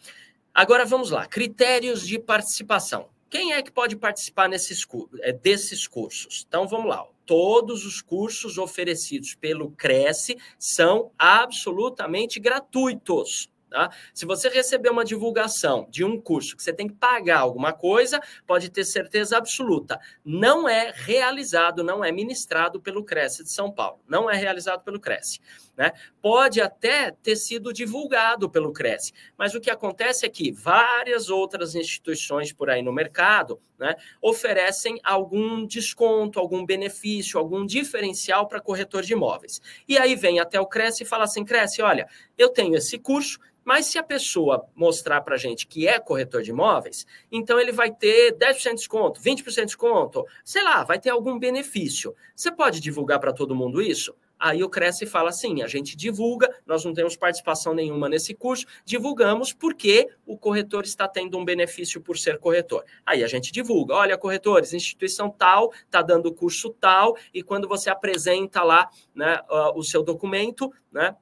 [0.55, 3.09] Agora vamos lá, critérios de participação.
[3.31, 4.85] Quem é que pode participar nesses,
[5.21, 6.45] é, desses cursos?
[6.49, 7.07] Então vamos lá.
[7.25, 13.49] Todos os cursos oferecidos pelo Cresce são absolutamente gratuitos.
[13.71, 13.89] Tá?
[14.13, 18.21] Se você receber uma divulgação de um curso que você tem que pagar alguma coisa,
[18.45, 20.01] pode ter certeza absoluta.
[20.25, 24.01] Não é realizado, não é ministrado pelo Cresce de São Paulo.
[24.09, 25.39] Não é realizado pelo Cresce.
[25.81, 25.95] Né?
[26.21, 31.75] Pode até ter sido divulgado pelo Cresce, mas o que acontece é que várias outras
[31.75, 39.01] instituições por aí no mercado né, oferecem algum desconto, algum benefício, algum diferencial para corretor
[39.01, 39.59] de imóveis.
[39.89, 43.39] E aí vem até o Cresce e fala assim: Cresce, olha, eu tenho esse curso,
[43.65, 47.73] mas se a pessoa mostrar para a gente que é corretor de imóveis, então ele
[47.73, 52.15] vai ter 10% de desconto, 20% de desconto, sei lá, vai ter algum benefício.
[52.37, 54.15] Você pode divulgar para todo mundo isso?
[54.41, 58.65] Aí o Cresce fala assim: a gente divulga, nós não temos participação nenhuma nesse curso,
[58.87, 62.83] divulgamos porque o corretor está tendo um benefício por ser corretor.
[63.05, 67.91] Aí a gente divulga: olha, corretores, instituição tal está dando curso tal, e quando você
[67.91, 71.15] apresenta lá né, uh, o seu documento, né?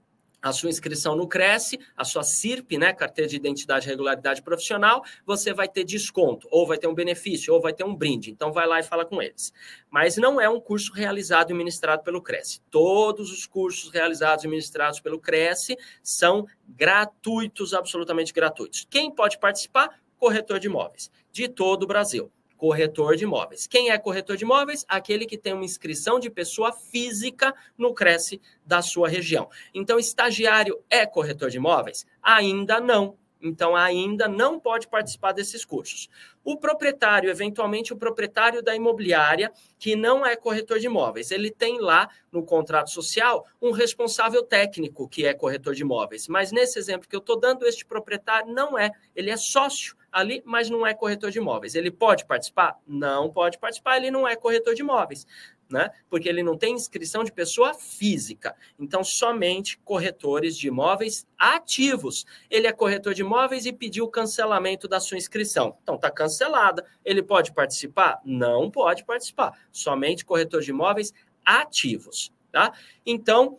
[0.42, 5.02] A sua inscrição no Cresce, a sua CIRP, né, carteira de identidade e regularidade profissional,
[5.26, 8.30] você vai ter desconto, ou vai ter um benefício, ou vai ter um brinde.
[8.30, 9.52] Então vai lá e fala com eles.
[9.90, 12.60] Mas não é um curso realizado e ministrado pelo Cresce.
[12.70, 18.86] Todos os cursos realizados e ministrados pelo Cresce são gratuitos, absolutamente gratuitos.
[18.88, 20.00] Quem pode participar?
[20.18, 23.66] Corretor de imóveis de todo o Brasil corretor de imóveis.
[23.66, 24.84] Quem é corretor de imóveis?
[24.88, 29.48] Aquele que tem uma inscrição de pessoa física no Cresce da sua região.
[29.72, 32.04] Então, estagiário é corretor de imóveis?
[32.20, 33.16] Ainda não.
[33.40, 36.08] Então, ainda não pode participar desses cursos.
[36.42, 41.78] O proprietário, eventualmente o proprietário da imobiliária, que não é corretor de imóveis, ele tem
[41.80, 46.26] lá no contrato social um responsável técnico que é corretor de imóveis.
[46.26, 50.42] Mas nesse exemplo que eu estou dando, este proprietário não é, ele é sócio ali,
[50.44, 51.74] mas não é corretor de imóveis.
[51.74, 52.78] Ele pode participar?
[52.86, 55.26] Não pode participar, ele não é corretor de imóveis.
[55.70, 55.90] Né?
[56.08, 58.56] Porque ele não tem inscrição de pessoa física.
[58.78, 62.24] Então, somente corretores de imóveis ativos.
[62.50, 65.76] Ele é corretor de imóveis e pediu o cancelamento da sua inscrição.
[65.82, 66.86] Então, está cancelada.
[67.04, 68.18] Ele pode participar?
[68.24, 69.58] Não pode participar.
[69.70, 71.12] Somente corretor de imóveis
[71.44, 72.32] ativos.
[72.50, 72.72] Tá?
[73.04, 73.58] Então,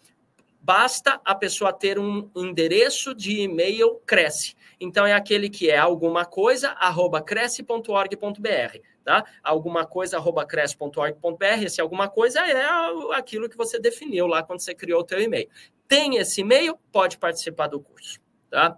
[0.70, 4.54] basta a pessoa ter um endereço de e-mail Cresce.
[4.80, 9.26] Então, é aquele que é alguma coisa, arroba cresce.org.br, tá?
[9.44, 11.64] Alguma coisa, arroba cresce.org.br.
[11.64, 12.68] Esse alguma coisa é
[13.16, 15.50] aquilo que você definiu lá quando você criou o teu e-mail.
[15.88, 18.78] Tem esse e-mail, pode participar do curso, tá?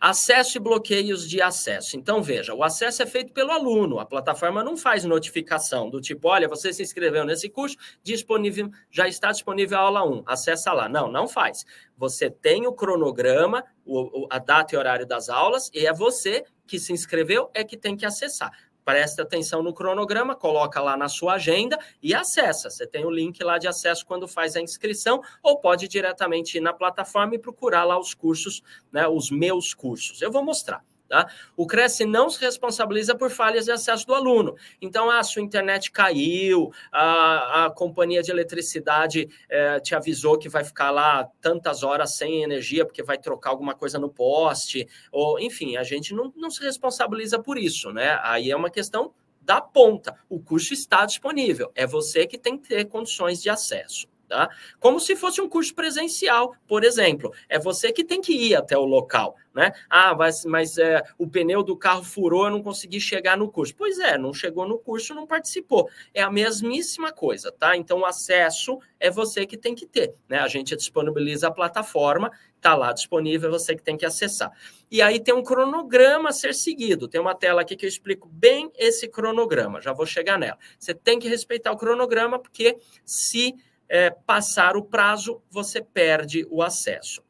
[0.00, 1.96] Acesso e bloqueios de acesso.
[1.96, 4.00] Então, veja, o acesso é feito pelo aluno.
[4.00, 9.06] A plataforma não faz notificação do tipo, olha, você se inscreveu nesse curso, disponível, já
[9.06, 10.88] está disponível a aula 1, acessa lá.
[10.88, 11.66] Não, não faz.
[11.98, 16.78] Você tem o cronograma, o, a data e horário das aulas, e é você que
[16.78, 21.34] se inscreveu, é que tem que acessar preste atenção no cronograma, coloca lá na sua
[21.34, 22.70] agenda e acessa.
[22.70, 26.60] Você tem o link lá de acesso quando faz a inscrição, ou pode diretamente ir
[26.60, 28.62] na plataforma e procurar lá os cursos,
[28.92, 30.20] né, os meus cursos.
[30.22, 30.84] Eu vou mostrar.
[31.10, 31.28] Tá?
[31.56, 34.54] O Cresce não se responsabiliza por falhas de acesso do aluno.
[34.80, 40.48] Então, a ah, sua internet caiu, a, a companhia de eletricidade é, te avisou que
[40.48, 45.40] vai ficar lá tantas horas sem energia porque vai trocar alguma coisa no poste, ou
[45.40, 48.20] enfim, a gente não, não se responsabiliza por isso, né?
[48.22, 50.16] Aí é uma questão da ponta.
[50.28, 54.06] O curso está disponível, é você que tem que ter condições de acesso.
[54.30, 54.48] Tá?
[54.78, 57.34] Como se fosse um curso presencial, por exemplo.
[57.48, 59.72] É você que tem que ir até o local, né?
[59.90, 63.74] Ah, mas, mas é, o pneu do carro furou, eu não consegui chegar no curso.
[63.76, 65.90] Pois é, não chegou no curso, não participou.
[66.14, 67.76] É a mesmíssima coisa, tá?
[67.76, 70.38] Então, o acesso é você que tem que ter, né?
[70.38, 74.52] A gente disponibiliza a plataforma, tá lá disponível, é você que tem que acessar.
[74.88, 77.08] E aí tem um cronograma a ser seguido.
[77.08, 80.58] Tem uma tela aqui que eu explico bem esse cronograma, já vou chegar nela.
[80.78, 83.56] Você tem que respeitar o cronograma, porque se
[83.90, 87.20] é, passar o prazo, você perde o acesso.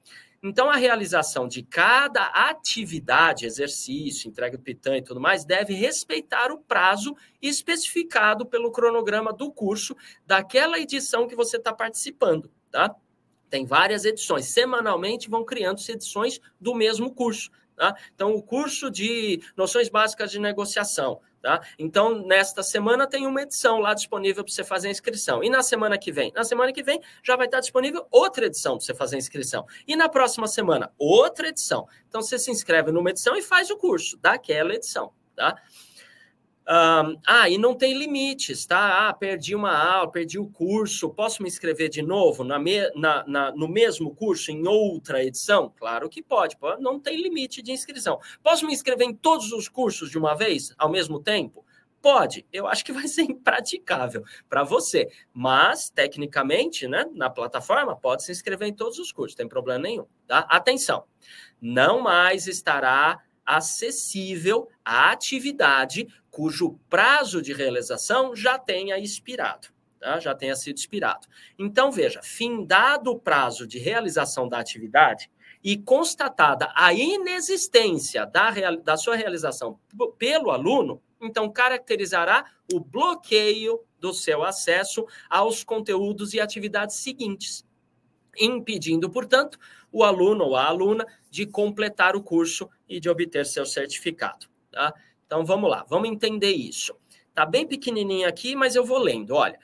[0.43, 6.51] Então, a realização de cada atividade, exercício, entrega do pitã e tudo mais, deve respeitar
[6.53, 9.97] o prazo especificado pelo cronograma do curso
[10.27, 12.95] daquela edição que você está participando, tá?
[13.51, 14.47] Tem várias edições.
[14.47, 17.51] Semanalmente vão criando-se edições do mesmo curso.
[17.77, 17.97] Tá?
[18.15, 21.21] Então, o curso de noções básicas de negociação.
[21.43, 21.61] Tá?
[21.79, 25.43] Então, nesta semana tem uma edição lá disponível para você fazer a inscrição.
[25.43, 26.31] E na semana que vem?
[26.35, 29.67] Na semana que vem já vai estar disponível outra edição para você fazer a inscrição.
[29.87, 31.87] E na próxima semana, outra edição.
[32.09, 35.13] Então, você se inscreve numa edição e faz o curso daquela edição.
[35.35, 35.57] Tá?
[36.73, 39.09] Ah, e não tem limites, tá?
[39.09, 43.25] Ah, perdi uma aula, perdi o curso, posso me inscrever de novo na me, na,
[43.27, 45.75] na, no mesmo curso, em outra edição?
[45.77, 48.21] Claro que pode, não tem limite de inscrição.
[48.41, 51.65] Posso me inscrever em todos os cursos de uma vez, ao mesmo tempo?
[52.01, 58.23] Pode, eu acho que vai ser impraticável para você, mas tecnicamente, né, na plataforma, pode
[58.23, 60.47] se inscrever em todos os cursos, não tem problema nenhum, tá?
[60.49, 61.03] Atenção,
[61.61, 69.69] não mais estará acessível a atividade cujo prazo de realização já tenha expirado.
[70.01, 70.19] Tá?
[70.19, 71.27] já tenha sido expirado.
[71.59, 75.31] Então, veja, findado o prazo de realização da atividade
[75.63, 79.79] e constatada a inexistência da, real, da sua realização
[80.19, 87.67] pelo aluno, então caracterizará o bloqueio do seu acesso aos conteúdos e atividades seguintes,
[88.39, 89.59] impedindo, portanto,
[89.93, 94.47] o aluno ou a aluna de completar o curso e de obter seu certificado.
[94.71, 94.93] Tá?
[95.25, 96.95] Então vamos lá, vamos entender isso.
[97.33, 99.35] Tá bem pequenininho aqui, mas eu vou lendo.
[99.35, 99.59] Olha,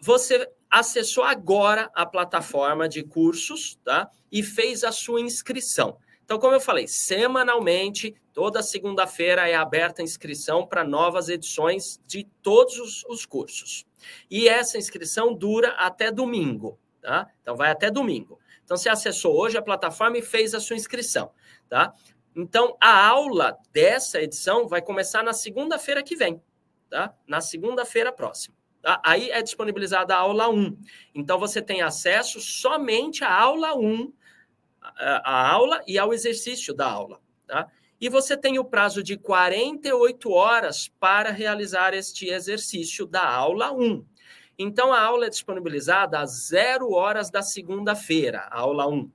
[0.00, 4.08] você acessou agora a plataforma de cursos, tá?
[4.30, 5.98] E fez a sua inscrição.
[6.24, 12.24] Então, como eu falei, semanalmente, toda segunda-feira é aberta a inscrição para novas edições de
[12.40, 13.84] todos os, os, cursos.
[14.30, 17.28] E essa inscrição dura até domingo, tá?
[17.42, 18.38] Então, vai até domingo.
[18.64, 21.32] Então, você acessou hoje a plataforma e fez a sua inscrição,
[21.68, 21.92] tá?
[22.34, 26.40] Então, a aula dessa edição vai começar na segunda-feira que vem,
[26.88, 27.14] tá?
[27.26, 28.54] Na segunda-feira próxima.
[28.82, 29.00] Tá?
[29.04, 30.76] Aí é disponibilizada a aula 1.
[31.14, 34.12] Então, você tem acesso somente à aula 1,
[34.82, 37.20] a aula e ao exercício da aula.
[37.46, 37.68] Tá?
[38.00, 44.04] E você tem o prazo de 48 horas para realizar este exercício da aula 1.
[44.58, 49.10] Então, a aula é disponibilizada às 0 horas da segunda-feira, aula 1.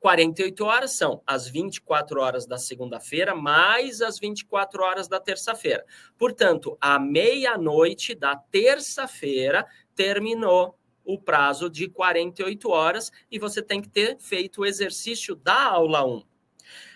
[0.00, 5.84] 48 horas são as 24 horas da segunda-feira mais as 24 horas da terça-feira.
[6.16, 10.74] Portanto, à meia-noite da terça-feira terminou
[11.04, 16.04] o prazo de 48 horas e você tem que ter feito o exercício da aula
[16.06, 16.22] 1.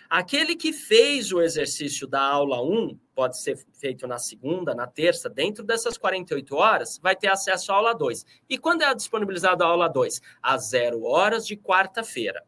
[0.09, 5.29] Aquele que fez o exercício da aula 1, pode ser feito na segunda, na terça,
[5.29, 8.25] dentro dessas 48 horas, vai ter acesso à aula 2.
[8.49, 10.21] E quando é disponibilizada a aula 2?
[10.41, 12.43] Às 0 horas de quarta-feira.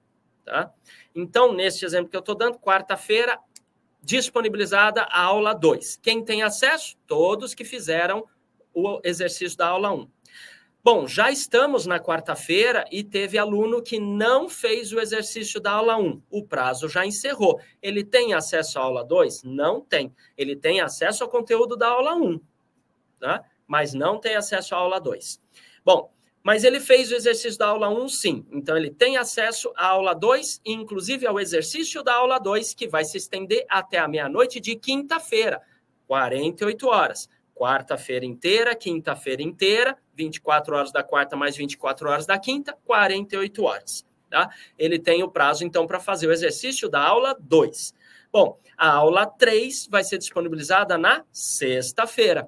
[0.48, 0.72] Tá?
[1.14, 3.38] Então, neste exemplo que eu estou dando, quarta-feira,
[4.02, 6.00] disponibilizada a aula 2.
[6.02, 6.96] Quem tem acesso?
[7.06, 8.26] Todos que fizeram
[8.74, 10.10] o exercício da aula 1.
[10.82, 15.98] Bom, já estamos na quarta-feira e teve aluno que não fez o exercício da aula
[15.98, 16.22] 1.
[16.30, 17.60] O prazo já encerrou.
[17.82, 19.44] Ele tem acesso à aula 2?
[19.44, 20.16] Não tem.
[20.38, 22.40] Ele tem acesso ao conteúdo da aula 1,
[23.20, 23.44] tá?
[23.68, 25.42] mas não tem acesso à aula 2.
[25.84, 26.10] Bom,
[26.48, 28.46] mas ele fez o exercício da aula 1, sim.
[28.54, 33.04] Então, ele tem acesso à aula 2, inclusive ao exercício da aula 2, que vai
[33.04, 35.62] se estender até a meia-noite de quinta-feira,
[36.08, 37.30] 48 horas.
[37.54, 44.06] Quarta-feira inteira, quinta-feira inteira, 24 horas da quarta mais 24 horas da quinta, 48 horas.
[44.30, 44.50] Tá?
[44.80, 47.94] Ele tem o prazo, então, para fazer o exercício da aula 2.
[48.32, 52.48] Bom, a aula 3 vai ser disponibilizada na sexta-feira.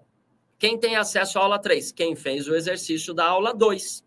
[0.59, 1.93] Quem tem acesso à aula 3?
[1.93, 4.03] Quem fez o exercício da aula 2.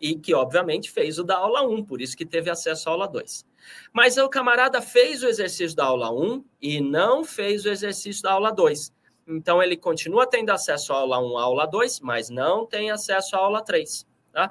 [0.00, 3.06] E que, obviamente, fez o da aula 1, por isso que teve acesso à aula
[3.06, 3.44] 2.
[3.92, 8.32] Mas o camarada fez o exercício da aula 1 e não fez o exercício da
[8.32, 8.92] aula 2.
[9.28, 13.36] Então, ele continua tendo acesso à aula 1 à aula 2, mas não tem acesso
[13.36, 14.06] à aula 3.
[14.32, 14.50] Tá?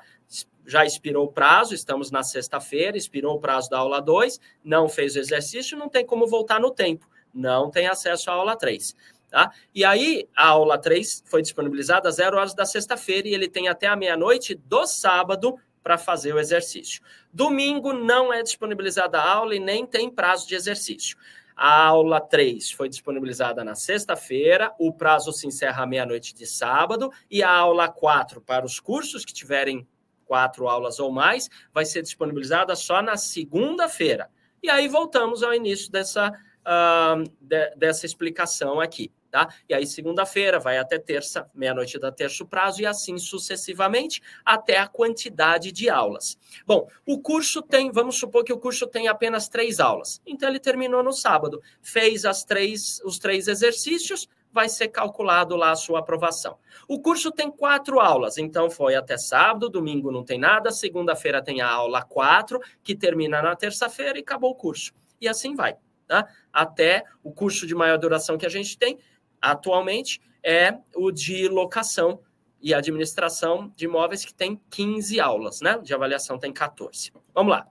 [0.66, 5.16] Já expirou o prazo, estamos na sexta-feira, expirou o prazo da aula 2, não fez
[5.16, 7.08] o exercício, não tem como voltar no tempo.
[7.34, 8.96] Não tem acesso à aula 3.
[9.34, 9.52] Tá?
[9.74, 13.68] E aí, a aula 3 foi disponibilizada às 0 horas da sexta-feira e ele tem
[13.68, 17.02] até a meia-noite do sábado para fazer o exercício.
[17.34, 21.18] Domingo não é disponibilizada a aula e nem tem prazo de exercício.
[21.56, 27.12] A aula 3 foi disponibilizada na sexta-feira, o prazo se encerra à meia-noite de sábado,
[27.28, 29.88] e a aula 4, para os cursos que tiverem
[30.26, 34.30] quatro aulas ou mais, vai ser disponibilizada só na segunda-feira.
[34.62, 39.52] E aí voltamos ao início dessa, uh, de, dessa explicação aqui tá?
[39.68, 44.78] E aí, segunda-feira, vai até terça, meia-noite da terça o prazo, e assim sucessivamente, até
[44.78, 46.38] a quantidade de aulas.
[46.68, 50.22] Bom, o curso tem, vamos supor que o curso tem apenas três aulas.
[50.24, 55.72] Então, ele terminou no sábado, fez as três, os três exercícios, vai ser calculado lá
[55.72, 56.60] a sua aprovação.
[56.88, 61.60] O curso tem quatro aulas, então foi até sábado, domingo não tem nada, segunda-feira tem
[61.60, 64.94] a aula quatro, que termina na terça-feira e acabou o curso.
[65.20, 65.76] E assim vai,
[66.06, 66.28] tá?
[66.52, 69.00] Até o curso de maior duração que a gente tem,
[69.44, 72.20] atualmente é o de locação
[72.62, 75.78] e administração de imóveis, que tem 15 aulas, né?
[75.80, 77.12] De avaliação tem 14.
[77.34, 77.68] Vamos lá.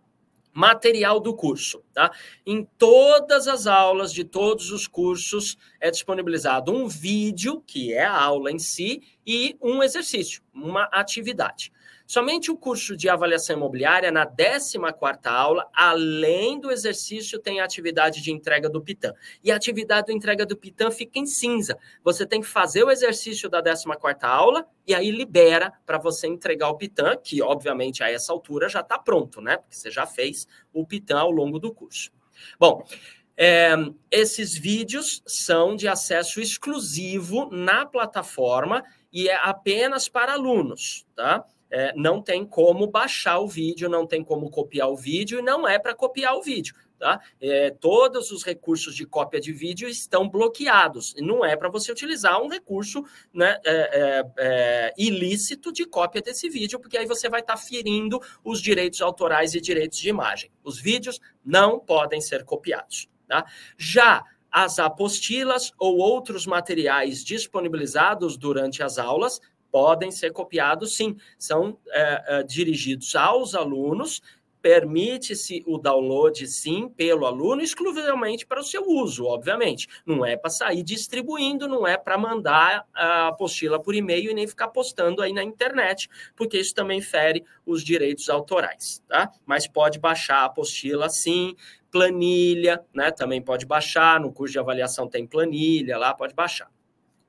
[0.52, 2.12] Material do curso, tá?
[2.44, 8.20] Em todas as aulas de todos os cursos é disponibilizado um vídeo, que é a
[8.20, 11.72] aula em si, e um exercício, uma atividade.
[12.12, 18.20] Somente o curso de avaliação imobiliária, na 14ª aula, além do exercício, tem a atividade
[18.20, 19.14] de entrega do PITAM.
[19.42, 21.78] E a atividade de entrega do PITAM fica em cinza.
[22.04, 26.68] Você tem que fazer o exercício da 14ª aula e aí libera para você entregar
[26.68, 29.56] o PITAM, que obviamente a essa altura já está pronto, né?
[29.56, 32.12] Porque você já fez o PITAM ao longo do curso.
[32.60, 32.86] Bom,
[33.34, 33.74] é,
[34.10, 41.42] esses vídeos são de acesso exclusivo na plataforma e é apenas para alunos, tá?
[41.72, 45.66] É, não tem como baixar o vídeo, não tem como copiar o vídeo e não
[45.66, 46.74] é para copiar o vídeo.
[46.98, 47.20] Tá?
[47.40, 51.14] É, todos os recursos de cópia de vídeo estão bloqueados.
[51.18, 53.04] Não é para você utilizar um recurso
[53.34, 57.60] né, é, é, é, ilícito de cópia desse vídeo, porque aí você vai estar tá
[57.60, 60.52] ferindo os direitos autorais e direitos de imagem.
[60.62, 63.08] Os vídeos não podem ser copiados.
[63.26, 63.44] Tá?
[63.76, 69.40] Já as apostilas ou outros materiais disponibilizados durante as aulas
[69.72, 74.20] podem ser copiados sim, são é, é, dirigidos aos alunos
[74.62, 79.88] permite-se o download, sim, pelo aluno, exclusivamente para o seu uso, obviamente.
[80.06, 84.46] Não é para sair distribuindo, não é para mandar a apostila por e-mail e nem
[84.46, 89.28] ficar postando aí na internet, porque isso também fere os direitos autorais, tá?
[89.44, 91.56] Mas pode baixar a apostila, sim,
[91.90, 93.10] planilha, né?
[93.10, 96.70] Também pode baixar, no curso de avaliação tem planilha lá, pode baixar.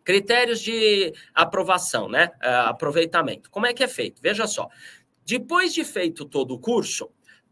[0.04, 2.32] Critérios de aprovação, né?
[2.42, 3.50] Uh, aproveitamento.
[3.50, 4.22] Como é que é feito?
[4.22, 4.68] Veja só.
[5.26, 7.10] Depois de feito todo o curso,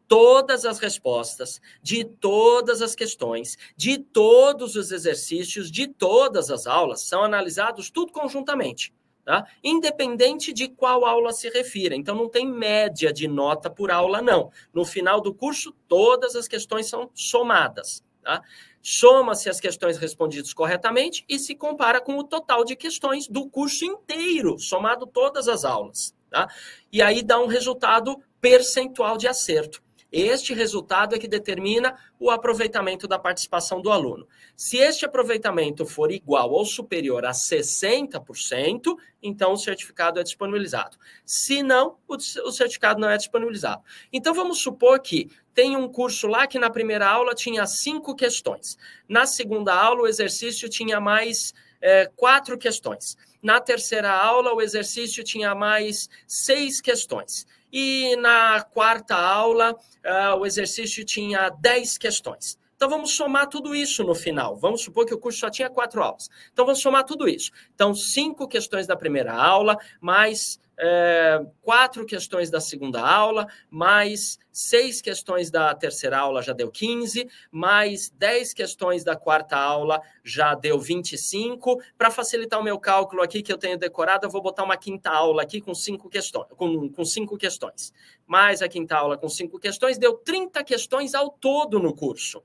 [0.08, 7.02] todas as respostas de todas as questões, de todos os exercícios, de todas as aulas
[7.04, 8.94] são analisados tudo conjuntamente.
[9.24, 9.46] Tá?
[9.64, 11.96] Independente de qual aula se refira.
[11.96, 14.52] Então, não tem média de nota por aula, não.
[14.74, 18.04] No final do curso, todas as questões são somadas.
[18.22, 18.42] Tá?
[18.82, 23.86] Soma-se as questões respondidas corretamente e se compara com o total de questões do curso
[23.86, 26.16] inteiro, somado todas as aulas.
[26.30, 26.48] Tá?
[26.92, 29.82] E aí dá um resultado percentual de acerto.
[30.12, 34.28] Este resultado é que determina o aproveitamento da participação do aluno.
[34.58, 40.98] Se este aproveitamento for igual ou superior a 60%, então o certificado é disponibilizado.
[41.26, 43.82] Se não, o certificado não é disponibilizado.
[44.12, 48.78] Então vamos supor que tem um curso lá que na primeira aula tinha cinco questões.
[49.08, 53.18] Na segunda aula, o exercício tinha mais é, quatro questões.
[53.42, 57.46] Na terceira aula, o exercício tinha mais seis questões.
[57.72, 62.60] E na quarta aula, uh, o exercício tinha 10 questões.
[62.76, 64.58] Então vamos somar tudo isso no final.
[64.58, 66.30] Vamos supor que o curso só tinha quatro aulas.
[66.52, 67.52] Então vamos somar tudo isso.
[67.76, 75.00] Então, cinco questões da primeira aula, mais é, quatro questões da segunda aula, mais seis
[75.00, 80.80] questões da terceira aula já deu 15, mais dez questões da quarta aula já deu
[80.80, 81.80] 25.
[81.96, 85.12] Para facilitar o meu cálculo aqui que eu tenho decorado, eu vou botar uma quinta
[85.12, 87.94] aula aqui com cinco questões, com, com cinco questões.
[88.26, 92.42] Mais a quinta aula com cinco questões, deu 30 questões ao todo no curso.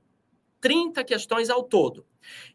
[0.59, 2.05] 30 questões ao todo.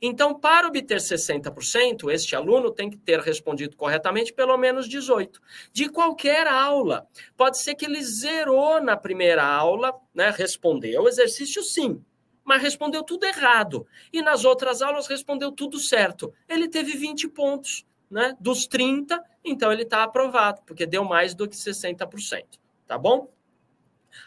[0.01, 5.41] Então, para obter 60%, este aluno tem que ter respondido corretamente pelo menos 18.
[5.73, 7.07] De qualquer aula.
[7.37, 10.31] Pode ser que ele zerou na primeira aula, né?
[10.31, 12.03] Respondeu o exercício sim,
[12.45, 13.87] mas respondeu tudo errado.
[14.13, 16.33] E nas outras aulas respondeu tudo certo.
[16.49, 18.37] Ele teve 20 pontos, né?
[18.41, 22.45] Dos 30, então ele está aprovado, porque deu mais do que 60%.
[22.87, 23.31] Tá bom?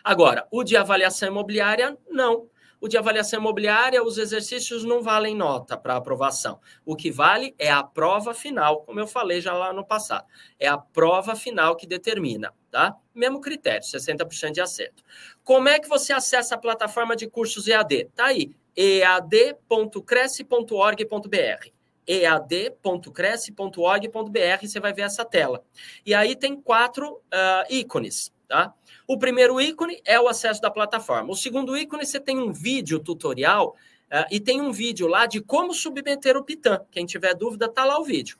[0.03, 2.49] Agora, o de avaliação imobiliária, não
[2.85, 6.59] o de avaliação imobiliária, os exercícios não valem nota para aprovação.
[6.85, 10.27] O que vale é a prova final, como eu falei já lá no passado.
[10.59, 12.95] É a prova final que determina, tá?
[13.13, 15.01] Mesmo critério, 60% de acerto.
[15.43, 18.11] Como é que você acessa a plataforma de cursos EAD?
[18.15, 21.73] Tá aí, ead.cresce.org.br
[22.07, 25.65] ead.cresce.org.br, você vai ver essa tela.
[26.05, 28.73] E aí tem quatro uh, ícones, tá?
[29.05, 31.31] O primeiro ícone é o acesso da plataforma.
[31.31, 33.75] O segundo ícone, você tem um vídeo tutorial
[34.11, 36.81] uh, e tem um vídeo lá de como submeter o Pitan.
[36.89, 38.37] Quem tiver dúvida, tá lá o vídeo.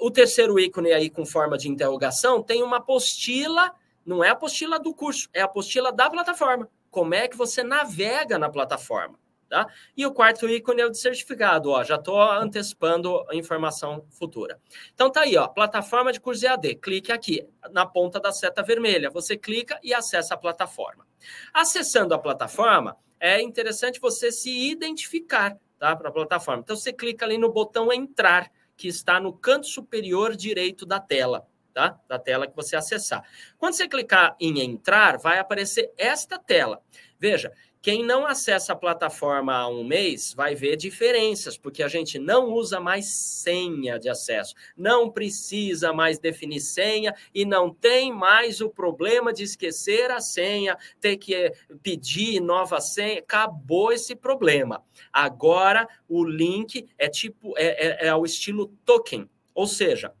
[0.00, 3.72] O terceiro ícone aí com forma de interrogação tem uma apostila,
[4.06, 6.68] não é a apostila do curso, é a apostila da plataforma.
[6.90, 9.18] Como é que você navega na plataforma?
[9.52, 9.66] Tá?
[9.94, 14.58] E o quarto ícone é o de certificado, ó, já estou antecipando a informação futura.
[14.94, 19.10] Então tá aí, ó, plataforma de curso EAD, clique aqui na ponta da seta vermelha,
[19.10, 21.06] você clica e acessa a plataforma.
[21.52, 26.62] Acessando a plataforma, é interessante você se identificar, tá, para a plataforma.
[26.62, 31.46] Então você clica ali no botão entrar, que está no canto superior direito da tela.
[31.74, 31.98] Tá?
[32.08, 33.22] Da tela que você acessar.
[33.56, 36.82] Quando você clicar em entrar, vai aparecer esta tela.
[37.18, 37.52] Veja,
[37.82, 42.52] quem não acessa a plataforma há um mês vai ver diferenças, porque a gente não
[42.52, 48.70] usa mais senha de acesso, não precisa mais definir senha e não tem mais o
[48.70, 51.52] problema de esquecer a senha, ter que
[51.82, 53.18] pedir nova senha.
[53.18, 54.80] Acabou esse problema.
[55.12, 60.14] Agora o link é tipo é, é, é o estilo token, ou seja,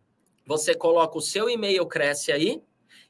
[0.44, 2.60] você coloca o seu e-mail cresce aí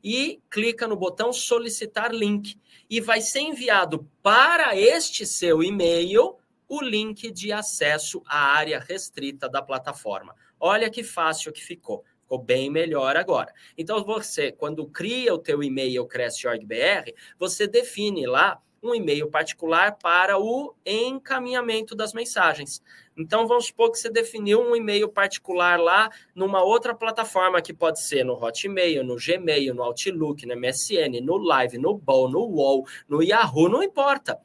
[0.03, 6.37] e clica no botão solicitar link e vai ser enviado para este seu e-mail
[6.69, 10.35] o link de acesso à área restrita da plataforma.
[10.59, 12.05] Olha que fácil que ficou.
[12.23, 13.53] Ficou bem melhor agora.
[13.77, 20.39] Então, você, quando cria o teu e-mail Cresce.org.br, você define lá um e-mail particular para
[20.39, 22.83] o encaminhamento das mensagens.
[23.17, 28.01] Então, vamos supor que você definiu um e-mail particular lá numa outra plataforma, que pode
[28.01, 32.87] ser no Hotmail, no Gmail, no Outlook, no MSN, no Live, no Ball, no UOL,
[33.09, 34.39] no Yahoo, não importa.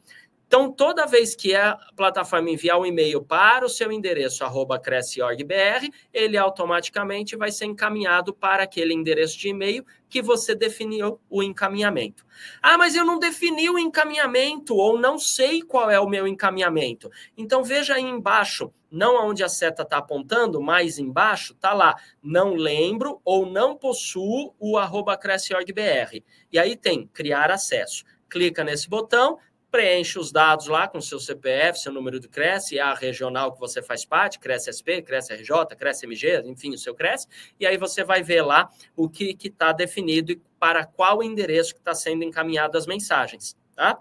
[0.48, 5.90] Então, toda vez que a plataforma enviar um e-mail para o seu endereço arroba cresce.org.br,
[6.14, 12.26] ele automaticamente vai ser encaminhado para aquele endereço de e-mail que você definiu o encaminhamento.
[12.62, 17.12] Ah, mas eu não defini o encaminhamento ou não sei qual é o meu encaminhamento.
[17.38, 21.94] Então, veja aí embaixo, não onde a seta está apontando, mais embaixo, está lá,
[22.24, 26.24] não lembro ou não possuo o arroba cresce.org.br.
[26.50, 28.06] E aí tem criar acesso.
[28.30, 29.38] Clica nesse botão,
[29.70, 33.82] preenche os dados lá com seu CPF, seu número do Cresce, a regional que você
[33.82, 37.28] faz parte, Cresce SP, Cresce RJ, Cresce MG, enfim, o seu Cresce,
[37.60, 41.80] e aí você vai ver lá o que está definido e para qual endereço que
[41.80, 44.00] está sendo encaminhado as mensagens, tá?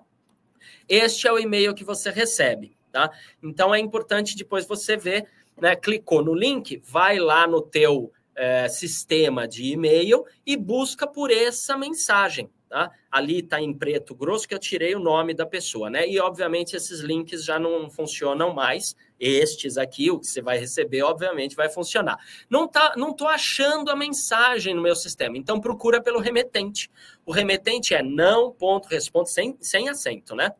[0.88, 3.10] Este é o e-mail que você recebe, tá?
[3.42, 5.26] Então é importante depois você ver,
[5.60, 5.74] né?
[5.74, 11.76] Clicou no link, vai lá no teu é, sistema de e-mail e busca por essa
[11.76, 12.90] mensagem, Tá?
[13.10, 16.04] Ali está em preto grosso que eu tirei o nome da pessoa, né?
[16.08, 18.96] E obviamente esses links já não funcionam mais.
[19.20, 22.18] Estes aqui, o que você vai receber, obviamente vai funcionar.
[22.50, 25.38] Não tá, não tô achando a mensagem no meu sistema.
[25.38, 26.90] Então procura pelo remetente.
[27.24, 30.50] O remetente é não ponto responde sem, sem acento, né?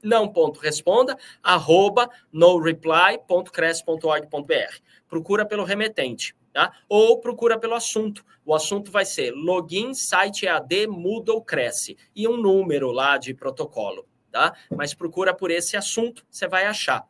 [0.00, 4.78] Não ponto responda arroba noreply.cresce.org.br.
[5.08, 6.32] Procura pelo remetente.
[6.54, 6.72] Tá?
[6.88, 8.24] Ou procura pelo assunto.
[8.46, 11.96] O assunto vai ser login, site EAD, Moodle, Cresce.
[12.14, 14.06] E um número lá de protocolo.
[14.30, 14.54] Tá?
[14.70, 17.08] Mas procura por esse assunto, você vai achar.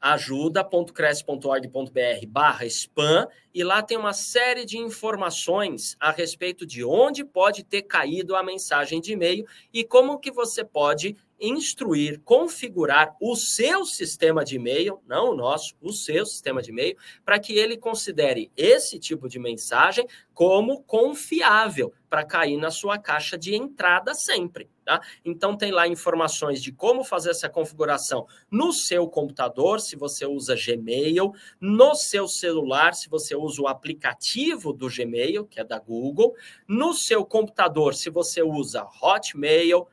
[0.01, 7.64] ajuda.cresce.org.br barra spam e lá tem uma série de informações a respeito de onde pode
[7.64, 13.84] ter caído a mensagem de e-mail e como que você pode instruir, configurar o seu
[13.84, 18.51] sistema de e-mail, não o nosso, o seu sistema de e-mail, para que ele considere
[18.57, 24.68] esse tipo de mensagem como confiável para cair na sua caixa de entrada sempre.
[24.91, 25.01] Tá?
[25.24, 30.57] Então tem lá informações de como fazer essa configuração no seu computador, se você usa
[30.57, 36.34] Gmail, no seu celular, se você usa o aplicativo do Gmail, que é da Google,
[36.66, 39.86] no seu computador, se você usa Hotmail,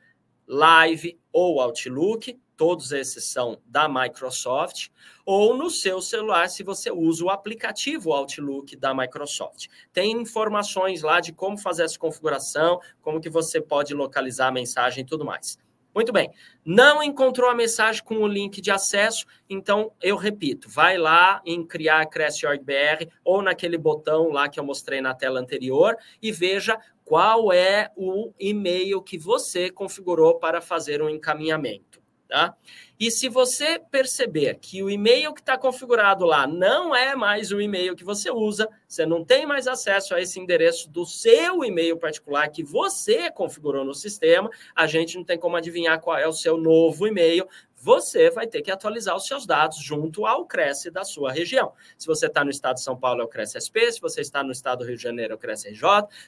[0.48, 4.88] Live ou Outlook, todos esses são da Microsoft,
[5.24, 9.68] ou no seu celular, se você usa o aplicativo Outlook da Microsoft.
[9.92, 15.02] Tem informações lá de como fazer essa configuração, como que você pode localizar a mensagem
[15.04, 15.56] e tudo mais.
[15.94, 16.30] Muito bem.
[16.64, 21.64] Não encontrou a mensagem com o link de acesso, então eu repito, vai lá em
[21.64, 27.52] criar Cresce.org.br ou naquele botão lá que eu mostrei na tela anterior e veja qual
[27.52, 31.97] é o e-mail que você configurou para fazer um encaminhamento.
[32.28, 32.54] Tá?
[33.00, 37.60] E se você perceber que o e-mail que está configurado lá não é mais o
[37.60, 41.96] e-mail que você usa, você não tem mais acesso a esse endereço do seu e-mail
[41.96, 46.32] particular que você configurou no sistema, a gente não tem como adivinhar qual é o
[46.32, 47.48] seu novo e-mail,
[47.80, 51.72] você vai ter que atualizar os seus dados junto ao Cresce da sua região.
[51.96, 54.42] Se você está no estado de São Paulo, é o Cresce SP, se você está
[54.42, 55.82] no estado do Rio de Janeiro, é o Cresce RJ,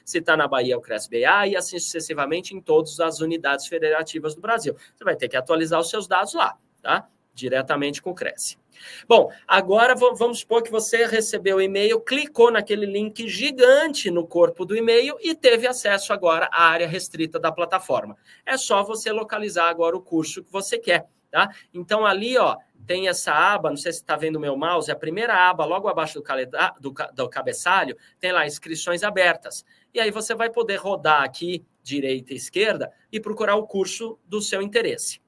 [0.05, 3.67] se está na Bahia, é o Cresce BA e assim sucessivamente em todas as unidades
[3.67, 4.75] federativas do Brasil.
[4.95, 7.07] Você vai ter que atualizar os seus dados lá, tá?
[7.33, 8.57] Diretamente com o Cresce.
[9.07, 14.65] Bom, agora vamos supor que você recebeu o e-mail, clicou naquele link gigante no corpo
[14.65, 18.17] do e-mail e teve acesso agora à área restrita da plataforma.
[18.45, 21.07] É só você localizar agora o curso que você quer.
[21.31, 21.49] Tá?
[21.73, 24.95] Então, ali ó, tem essa aba, não sei se está vendo o meu mouse, a
[24.95, 26.25] primeira aba, logo abaixo do,
[26.79, 29.63] do, do cabeçalho, tem lá inscrições abertas.
[29.93, 34.41] E aí você vai poder rodar aqui, direita e esquerda, e procurar o curso do
[34.41, 35.21] seu interesse.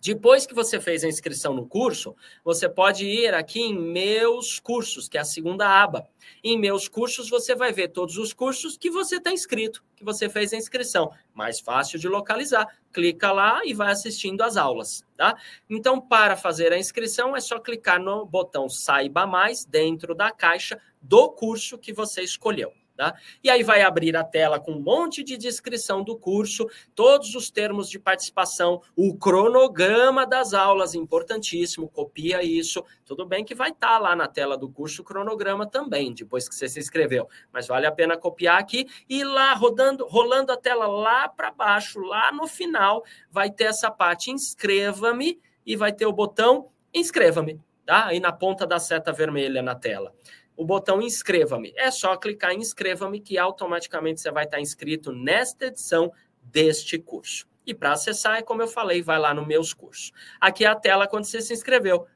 [0.00, 5.08] Depois que você fez a inscrição no curso, você pode ir aqui em Meus Cursos,
[5.08, 6.08] que é a segunda aba.
[6.42, 10.28] Em Meus Cursos, você vai ver todos os cursos que você está inscrito, que você
[10.28, 11.10] fez a inscrição.
[11.34, 12.66] Mais fácil de localizar.
[12.92, 15.36] Clica lá e vai assistindo as aulas, tá?
[15.68, 20.80] Então, para fazer a inscrição, é só clicar no botão Saiba Mais dentro da caixa
[21.02, 22.72] do curso que você escolheu.
[22.98, 23.14] Tá?
[23.44, 27.48] E aí vai abrir a tela com um monte de descrição do curso, todos os
[27.48, 32.84] termos de participação, o cronograma das aulas, importantíssimo, copia isso.
[33.04, 36.48] Tudo bem que vai estar tá lá na tela do curso o cronograma também, depois
[36.48, 40.56] que você se inscreveu, mas vale a pena copiar aqui e lá rodando, rolando a
[40.56, 46.06] tela lá para baixo, lá no final, vai ter essa parte inscreva-me e vai ter
[46.06, 48.06] o botão inscreva-me, tá?
[48.06, 50.12] Aí na ponta da seta vermelha na tela
[50.58, 51.72] o botão inscreva-me.
[51.76, 57.46] É só clicar em inscreva-me que automaticamente você vai estar inscrito nesta edição deste curso.
[57.64, 60.10] E para acessar, é como eu falei, vai lá no meus cursos.
[60.40, 62.08] Aqui é a tela quando você se inscreveu.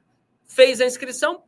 [0.45, 1.45] Fez a inscrição,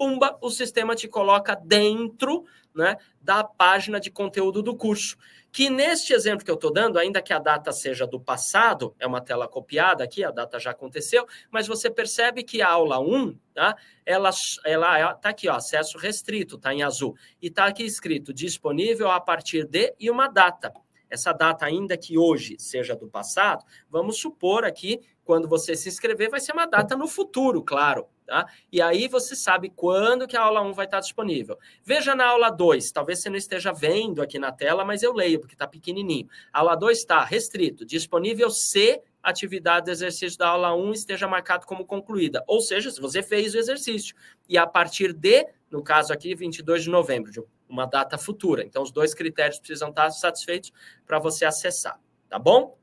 [0.00, 5.14] pumba, o sistema te coloca dentro né, da página de conteúdo do curso.
[5.52, 9.06] Que neste exemplo que eu estou dando, ainda que a data seja do passado, é
[9.06, 13.36] uma tela copiada aqui, a data já aconteceu, mas você percebe que a aula 1,
[13.52, 13.76] tá,
[14.06, 19.20] ela está aqui, ó, acesso restrito, está em azul, e está aqui escrito disponível a
[19.20, 20.72] partir de e uma data.
[21.10, 26.30] Essa data, ainda que hoje seja do passado, vamos supor aqui, quando você se inscrever,
[26.30, 28.06] vai ser uma data no futuro, claro.
[28.26, 28.46] Tá?
[28.70, 31.58] E aí você sabe quando que a aula 1 vai estar disponível.
[31.84, 35.40] Veja na aula 2, talvez você não esteja vendo aqui na tela, mas eu leio,
[35.40, 36.28] porque está pequenininho.
[36.52, 41.66] A aula 2 está restrito, disponível se atividade de exercício da aula 1 esteja marcado
[41.66, 42.42] como concluída.
[42.46, 44.14] Ou seja, se você fez o exercício.
[44.48, 47.40] E a partir de, no caso aqui, 22 de novembro, de
[47.70, 48.64] uma data futura.
[48.64, 50.72] Então, os dois critérios precisam estar satisfeitos
[51.06, 51.98] para você acessar.
[52.28, 52.76] Tá bom?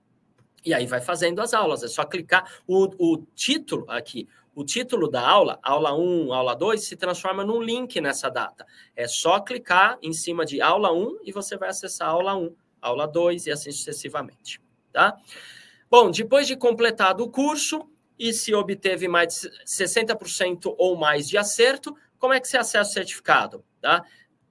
[0.66, 1.84] E aí vai fazendo as aulas.
[1.84, 2.52] É só clicar.
[2.68, 7.62] O, o título aqui, o título da aula, aula 1, aula 2, se transforma num
[7.62, 8.66] link nessa data.
[8.96, 13.08] É só clicar em cima de aula 1 e você vai acessar aula 1, aula
[13.08, 14.60] 2 e assim sucessivamente,
[14.92, 15.16] tá?
[15.90, 21.38] Bom, depois de completado o curso e se obteve mais de 60% ou mais de
[21.38, 24.04] acerto, como é que se acessa o certificado, tá?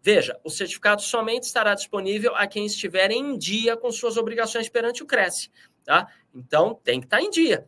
[0.07, 5.03] Veja, o certificado somente estará disponível a quem estiver em dia com suas obrigações perante
[5.03, 5.51] o Cresce,
[5.85, 6.07] tá?
[6.33, 7.67] Então, tem que estar em dia.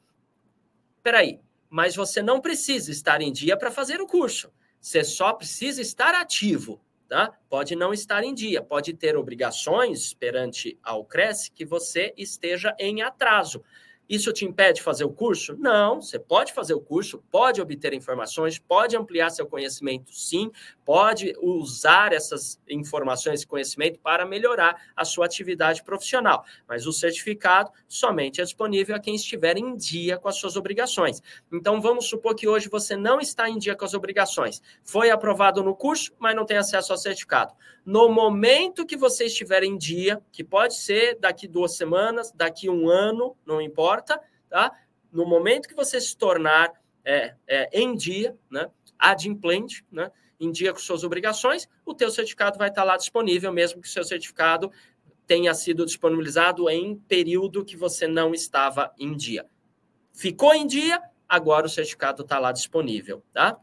[1.03, 4.53] Peraí, mas você não precisa estar em dia para fazer o curso.
[4.80, 7.36] Você só precisa estar ativo, tá?
[7.49, 13.03] Pode não estar em dia, pode ter obrigações perante ao Cresce que você esteja em
[13.03, 13.64] atraso.
[14.09, 15.55] Isso te impede de fazer o curso?
[15.59, 20.51] Não, você pode fazer o curso, pode obter informações, pode ampliar seu conhecimento, sim,
[20.85, 26.45] pode usar essas informações e conhecimento para melhorar a sua atividade profissional.
[26.67, 31.23] Mas o certificado somente é disponível a quem estiver em dia com as suas obrigações.
[31.53, 34.63] Então, vamos supor que hoje você não está em dia com as obrigações.
[34.83, 37.53] Foi aprovado no curso, mas não tem acesso ao certificado.
[37.85, 42.89] No momento que você estiver em dia, que pode ser daqui duas semanas, daqui um
[42.89, 44.72] ano, não importa, tá?
[45.12, 46.72] No momento que você se tornar
[47.05, 48.70] é, é, em dia, né?
[48.99, 50.11] Adimplente, né?
[50.40, 53.90] em dia com suas obrigações, o teu certificado vai estar lá disponível, mesmo que o
[53.90, 54.70] seu certificado
[55.26, 59.44] tenha sido disponibilizado em período que você não estava em dia.
[60.12, 63.59] Ficou em dia, agora o certificado está lá disponível, tá?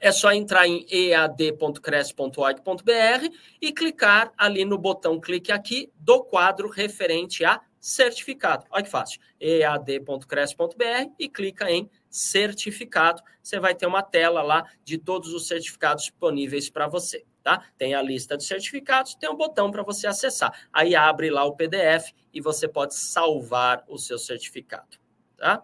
[0.00, 7.44] É só entrar em ead.cres.org.br e clicar ali no botão clique aqui do quadro referente
[7.44, 8.64] a certificado.
[8.70, 9.20] Olha que fácil.
[9.40, 13.22] ead.cres.br e clica em certificado.
[13.42, 17.24] Você vai ter uma tela lá de todos os certificados disponíveis para você.
[17.42, 17.64] Tá?
[17.78, 20.52] Tem a lista de certificados, tem um botão para você acessar.
[20.72, 24.98] Aí abre lá o PDF e você pode salvar o seu certificado.
[25.36, 25.62] Tá?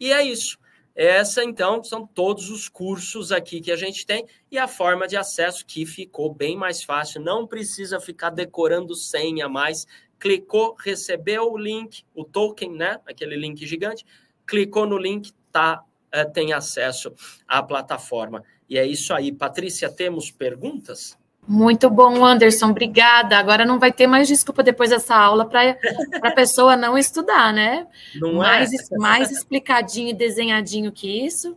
[0.00, 0.58] E é isso.
[0.96, 5.14] Essa, então, são todos os cursos aqui que a gente tem e a forma de
[5.14, 7.20] acesso que ficou bem mais fácil.
[7.20, 9.86] Não precisa ficar decorando senha mais.
[10.18, 12.98] Clicou, recebeu o link, o token, né?
[13.06, 14.04] Aquele link gigante.
[14.46, 17.12] Clicou no link, tá, é, tem acesso
[17.46, 18.42] à plataforma.
[18.68, 19.32] E é isso aí.
[19.32, 21.16] Patrícia, temos perguntas?
[21.48, 23.38] Muito bom, Anderson, obrigada.
[23.38, 25.78] Agora não vai ter mais desculpa depois dessa aula para
[26.22, 27.86] a pessoa não estudar, né?
[28.16, 28.96] Não mais, é?
[28.96, 31.56] mais explicadinho e desenhadinho que isso.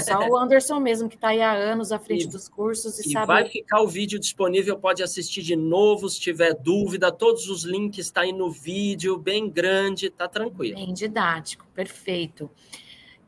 [0.00, 3.08] Só o Anderson mesmo, que está aí há anos à frente e, dos cursos e,
[3.08, 3.26] e sabe.
[3.26, 7.12] Vai ficar o vídeo disponível, pode assistir de novo se tiver dúvida.
[7.12, 10.76] Todos os links estão tá aí no vídeo, bem grande, tá tranquilo.
[10.76, 12.50] Bem didático, perfeito.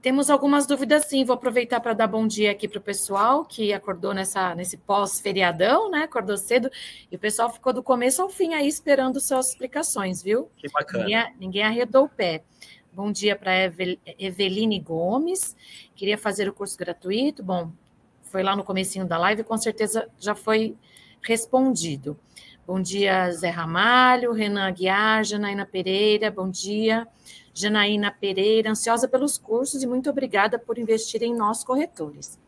[0.04, 3.72] Temos algumas dúvidas sim, vou aproveitar para dar bom dia aqui para o pessoal que
[3.72, 6.02] acordou nessa, nesse pós-feriadão, né?
[6.02, 6.70] Acordou cedo,
[7.10, 10.50] e o pessoal ficou do começo ao fim aí esperando suas explicações, viu?
[10.58, 11.04] Que bacana.
[11.04, 12.44] Ninguém, ninguém arredou o pé.
[12.94, 13.50] Bom dia para
[14.16, 15.56] Eveline Gomes.
[15.96, 17.42] Queria fazer o curso gratuito.
[17.42, 17.72] Bom,
[18.22, 20.76] foi lá no comecinho da live, com certeza já foi
[21.20, 22.16] respondido.
[22.64, 27.04] Bom dia, Zé Ramalho, Renan Aguiar, Janaína Pereira, bom dia.
[27.52, 32.38] Janaína Pereira, ansiosa pelos cursos e muito obrigada por investir em nós, corretores.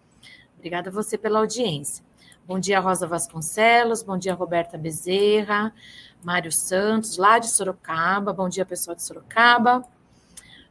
[0.57, 2.05] Obrigada a você pela audiência.
[2.47, 5.74] Bom dia, Rosa Vasconcelos, bom dia, Roberta Bezerra,
[6.22, 9.84] Mário Santos, lá de Sorocaba, bom dia, pessoal de Sorocaba.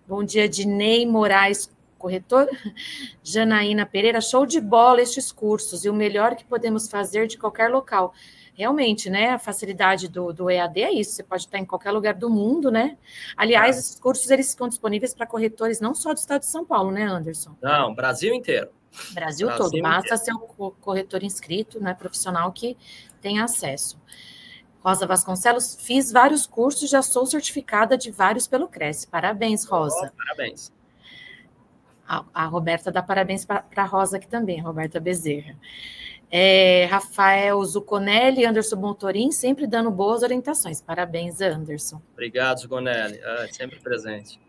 [0.08, 2.48] Bom dia, Dinei Moraes, corretor.
[3.24, 7.70] Janaína Pereira, show de bola estes cursos e o melhor que podemos fazer de qualquer
[7.70, 8.14] local
[8.56, 12.14] realmente, né, a facilidade do, do EAD é isso, você pode estar em qualquer lugar
[12.14, 12.98] do mundo, né?
[13.36, 13.80] Aliás, é.
[13.80, 17.04] esses cursos eles ficam disponíveis para corretores não só do estado de São Paulo, né,
[17.04, 17.56] Anderson?
[17.62, 18.70] Não, Brasil inteiro.
[19.12, 20.40] Brasil, Brasil todo, basta ser um
[20.80, 22.78] corretor inscrito, né, profissional que
[23.22, 24.00] tem acesso.
[24.86, 29.08] Rosa Vasconcelos, fiz vários cursos, já sou certificada de vários pelo Cresce.
[29.08, 30.14] Parabéns, Rosa.
[30.14, 30.72] Oh, parabéns.
[32.08, 35.58] A, a Roberta dá parabéns para a Rosa aqui também, Roberta Bezerra.
[36.30, 40.82] É, Rafael Zuconelli, Anderson Montorim, sempre dando boas orientações.
[40.82, 42.00] Parabéns, Anderson.
[42.14, 44.40] Obrigado, Zuconelli, é, sempre presente.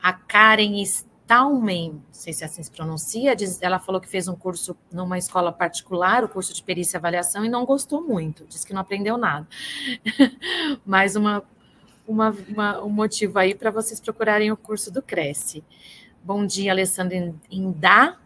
[0.00, 0.80] A Karen
[1.26, 5.18] Staumen, não sei se assim se pronuncia, diz, ela falou que fez um curso numa
[5.18, 8.80] escola particular, o curso de perícia e avaliação, e não gostou muito, disse que não
[8.80, 9.44] aprendeu nada.
[10.86, 11.42] Mais uma,
[12.06, 15.64] uma, uma, um motivo aí para vocês procurarem o curso do Cresce.
[16.22, 18.16] Bom dia, Alessandra Indá.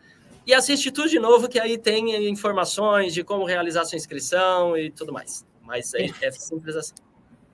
[0.46, 4.90] e assiste tudo de novo, que aí tem informações de como realizar sua inscrição e
[4.90, 5.46] tudo mais.
[5.62, 6.94] Mas é, é simples assim.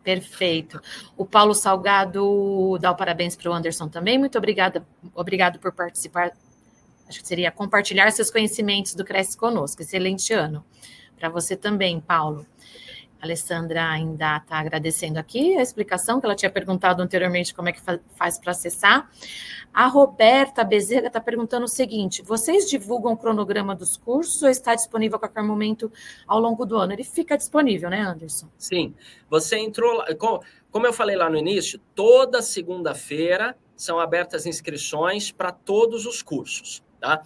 [0.02, 0.80] Perfeito.
[1.16, 4.16] O Paulo Salgado dá o parabéns para o Anderson também.
[4.16, 6.32] Muito obrigada, obrigado por participar.
[7.09, 9.82] Acho que seria compartilhar seus conhecimentos do Cresce conosco.
[9.82, 10.64] Excelente ano.
[11.16, 12.46] Para você também, Paulo.
[13.20, 17.72] A Alessandra ainda está agradecendo aqui a explicação que ela tinha perguntado anteriormente como é
[17.72, 17.80] que
[18.14, 19.11] faz para acessar.
[19.72, 24.74] A Roberta Bezerra está perguntando o seguinte: vocês divulgam o cronograma dos cursos ou está
[24.74, 25.90] disponível a qualquer momento
[26.26, 26.92] ao longo do ano?
[26.92, 28.48] Ele fica disponível, né, Anderson?
[28.59, 28.94] Sim.
[29.30, 30.04] Você entrou.
[30.70, 36.82] Como eu falei lá no início, toda segunda-feira são abertas inscrições para todos os cursos,
[37.07, 37.22] tá?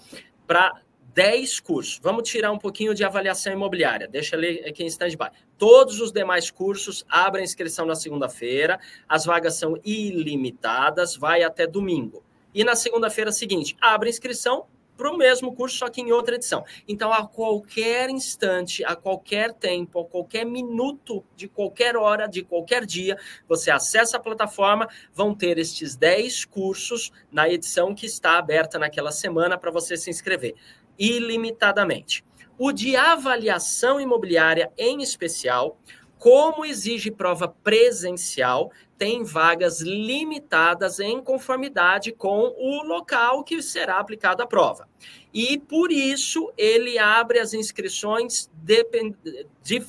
[0.46, 0.82] Para
[1.14, 2.00] 10 cursos.
[2.02, 4.06] Vamos tirar um pouquinho de avaliação imobiliária.
[4.06, 5.30] Deixa ele aqui em stand-by.
[5.56, 8.78] Todos os demais cursos abrem inscrição na segunda-feira.
[9.08, 12.22] As vagas são ilimitadas, vai até domingo.
[12.54, 14.66] E na segunda-feira seguinte, abre inscrição
[15.00, 16.62] para o mesmo curso, só que em outra edição.
[16.86, 22.84] Então, a qualquer instante, a qualquer tempo, a qualquer minuto, de qualquer hora, de qualquer
[22.84, 23.16] dia,
[23.48, 29.10] você acessa a plataforma, vão ter estes 10 cursos na edição que está aberta naquela
[29.10, 30.54] semana para você se inscrever
[30.98, 32.22] ilimitadamente.
[32.58, 35.78] O de avaliação imobiliária, em especial,
[36.18, 38.70] como exige prova presencial,
[39.00, 44.86] tem vagas limitadas em conformidade com o local que será aplicada a prova.
[45.32, 48.50] E por isso ele abre as inscrições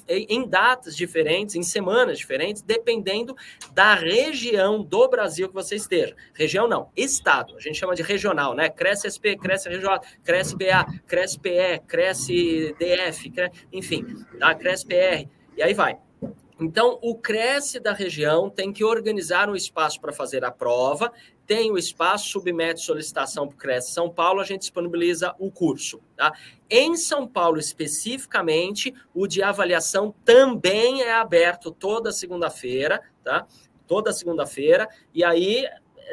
[0.08, 3.36] em datas diferentes, em semanas diferentes, dependendo
[3.74, 6.16] da região do Brasil que você esteja.
[6.34, 7.58] Região não, estado.
[7.58, 8.70] A gente chama de regional, né?
[8.70, 13.30] Cresce SP, Cresce Regional, Cresce BA, Cresce PE, Cresce DF,
[13.74, 14.06] enfim,
[14.40, 14.56] tá?
[14.56, 16.00] Cresce PR, e aí vai.
[16.62, 21.12] Então, o Cresce da região tem que organizar um espaço para fazer a prova,
[21.48, 26.00] tem o espaço, submete solicitação para o Cresce São Paulo, a gente disponibiliza o curso.
[26.16, 26.32] Tá?
[26.70, 33.48] Em São Paulo, especificamente, o de avaliação também é aberto toda segunda-feira, tá?
[33.88, 35.66] Toda segunda-feira, e aí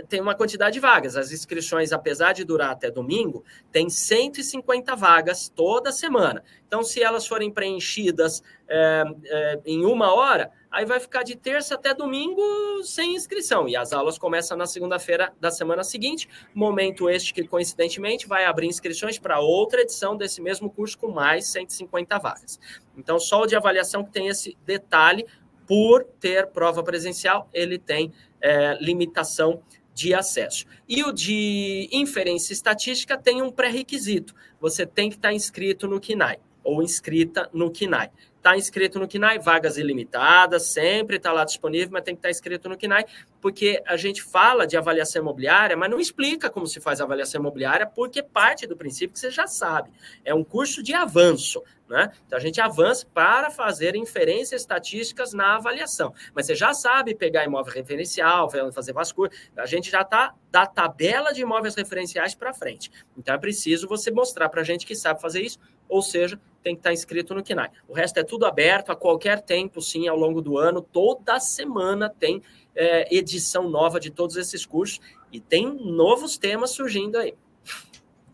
[0.09, 1.16] tem uma quantidade de vagas.
[1.16, 6.42] As inscrições, apesar de durar até domingo, tem 150 vagas toda semana.
[6.66, 11.74] Então, se elas forem preenchidas é, é, em uma hora, aí vai ficar de terça
[11.74, 12.42] até domingo
[12.82, 13.68] sem inscrição.
[13.68, 18.66] E as aulas começam na segunda-feira da semana seguinte, momento este que, coincidentemente, vai abrir
[18.66, 22.61] inscrições para outra edição desse mesmo curso com mais 150 vagas.
[22.96, 25.26] Então, só o de avaliação que tem esse detalhe,
[25.66, 29.62] por ter prova presencial, ele tem é, limitação
[29.99, 30.64] de acesso.
[30.88, 34.32] E o de inferência estatística tem um pré-requisito.
[34.61, 36.38] Você tem que estar inscrito no KINAI.
[36.69, 38.11] Ou inscrita no KINAI
[38.49, 42.31] está inscrito no KINAI, vagas ilimitadas, sempre está lá disponível, mas tem que estar tá
[42.31, 43.05] inscrito no KINAI,
[43.41, 47.87] porque a gente fala de avaliação imobiliária, mas não explica como se faz avaliação imobiliária,
[47.87, 49.91] porque parte do princípio que você já sabe.
[50.25, 51.62] É um curso de avanço.
[51.89, 52.12] Né?
[52.27, 56.12] Então a gente avança para fazer inferências estatísticas na avaliação.
[56.35, 61.33] Mas você já sabe pegar imóvel referencial, fazer vasculho, a gente já está da tabela
[61.33, 62.91] de imóveis referenciais para frente.
[63.16, 65.59] Então é preciso você mostrar para a gente que sabe fazer isso,
[65.89, 66.39] ou seja,
[66.69, 67.71] tem que estar tá inscrito no KINAI.
[67.89, 70.83] O resto é tudo aberto a qualquer tempo, sim, ao longo do ano.
[70.83, 72.43] Toda semana tem
[72.75, 75.01] é, edição nova de todos esses cursos
[75.33, 77.35] e tem novos temas surgindo aí.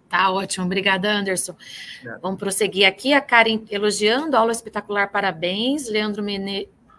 [0.09, 1.57] Tá ótimo, obrigada, Anderson.
[2.05, 2.19] É.
[2.19, 3.13] Vamos prosseguir aqui.
[3.13, 5.89] A Karen elogiando, aula espetacular, parabéns.
[5.89, 6.25] Leandro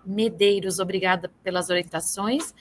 [0.06, 2.54] Medeiros, obrigada pelas orientações.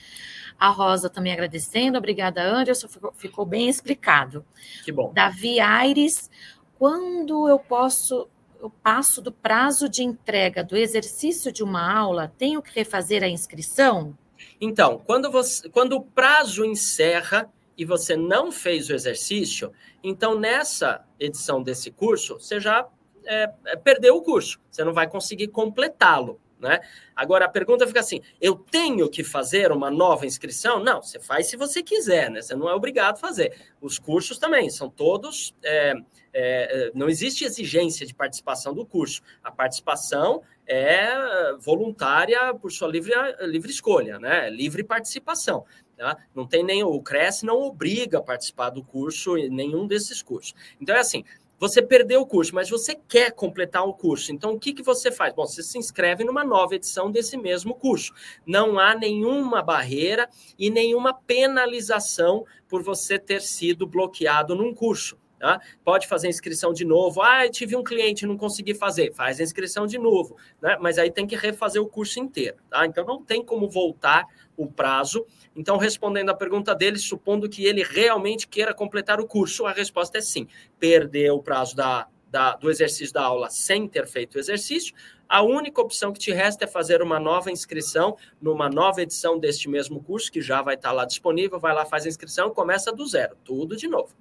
[0.57, 4.45] A Rosa também agradecendo, obrigada, Anderson, ficou, ficou bem explicado.
[4.85, 5.11] Que bom.
[5.13, 6.29] Davi Aires,
[6.77, 8.29] quando eu posso,
[8.61, 13.27] eu passo do prazo de entrega do exercício de uma aula, tenho que refazer a
[13.27, 14.17] inscrição?
[14.59, 19.71] Então, quando, você, quando o prazo encerra, e você não fez o exercício,
[20.03, 22.87] então nessa edição desse curso, você já
[23.25, 26.39] é, é, perdeu o curso, você não vai conseguir completá-lo.
[26.57, 26.79] Né?
[27.13, 30.81] Agora a pergunta fica assim: eu tenho que fazer uma nova inscrição?
[30.81, 32.41] Não, você faz se você quiser, né?
[32.41, 33.53] Você não é obrigado a fazer.
[33.81, 35.53] Os cursos também são todos.
[35.61, 35.93] É,
[36.37, 39.21] é, não existe exigência de participação do curso.
[39.41, 44.49] A participação é voluntária por sua livre, livre escolha, né?
[44.49, 45.65] Livre participação.
[45.95, 46.17] Tá?
[46.35, 50.53] Não tem nem o CRES não obriga a participar do curso, nenhum desses cursos.
[50.81, 51.23] Então é assim,
[51.57, 54.33] você perdeu o curso, mas você quer completar o curso.
[54.33, 55.33] Então o que, que você faz?
[55.33, 58.13] Bom, você se inscreve numa nova edição desse mesmo curso.
[58.45, 60.27] Não há nenhuma barreira
[60.59, 65.17] e nenhuma penalização por você ter sido bloqueado num curso.
[65.39, 65.59] Tá?
[65.83, 67.21] Pode fazer inscrição de novo.
[67.21, 69.13] Ah, tive um cliente não consegui fazer.
[69.13, 70.77] Faz a inscrição de novo, né?
[70.79, 72.85] Mas aí tem que refazer o curso inteiro, tá?
[72.85, 74.25] Então não tem como voltar
[74.55, 75.25] o prazo.
[75.55, 80.17] Então, respondendo à pergunta dele, supondo que ele realmente queira completar o curso, a resposta
[80.17, 80.47] é sim.
[80.79, 84.95] Perdeu o prazo da, da, do exercício da aula sem ter feito o exercício,
[85.27, 89.67] a única opção que te resta é fazer uma nova inscrição numa nova edição deste
[89.67, 91.59] mesmo curso, que já vai estar lá disponível.
[91.59, 94.15] Vai lá, faz a inscrição, começa do zero, tudo de novo.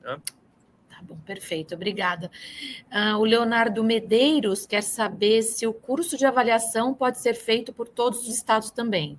[0.00, 0.20] Tá?
[0.96, 2.30] Tá bom, perfeito, obrigada.
[2.90, 7.86] Uh, o Leonardo Medeiros quer saber se o curso de avaliação pode ser feito por
[7.86, 9.18] todos os estados também.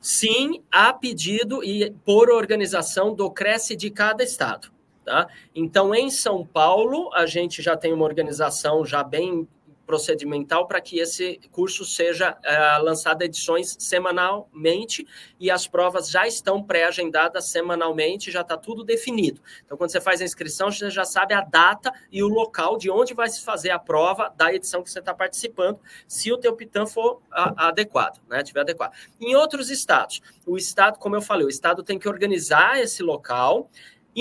[0.00, 4.70] Sim, há pedido e por organização do Cresce de cada estado.
[5.04, 5.26] Tá?
[5.52, 9.48] Então, em São Paulo, a gente já tem uma organização já bem
[9.88, 15.06] procedimental para que esse curso seja uh, lançado edições semanalmente
[15.40, 19.40] e as provas já estão pré-agendadas semanalmente, já está tudo definido.
[19.64, 22.90] Então, quando você faz a inscrição, você já sabe a data e o local de
[22.90, 26.54] onde vai se fazer a prova da edição que você está participando, se o teu
[26.54, 28.42] PITAM for adequado, né?
[28.42, 28.92] Tiver adequado.
[29.18, 33.70] Em outros estados, o estado, como eu falei, o estado tem que organizar esse local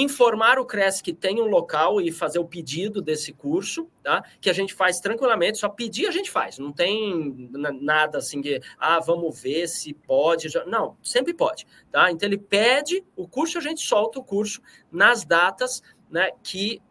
[0.01, 4.23] informar o CRES que tem um local e fazer o pedido desse curso, tá?
[4.39, 7.49] Que a gente faz tranquilamente, só pedir a gente faz, não tem
[7.81, 10.47] nada assim que, ah, vamos ver se pode.
[10.65, 12.11] Não, sempre pode, tá?
[12.11, 16.81] Então ele pede o curso, a gente solta o curso nas datas né, que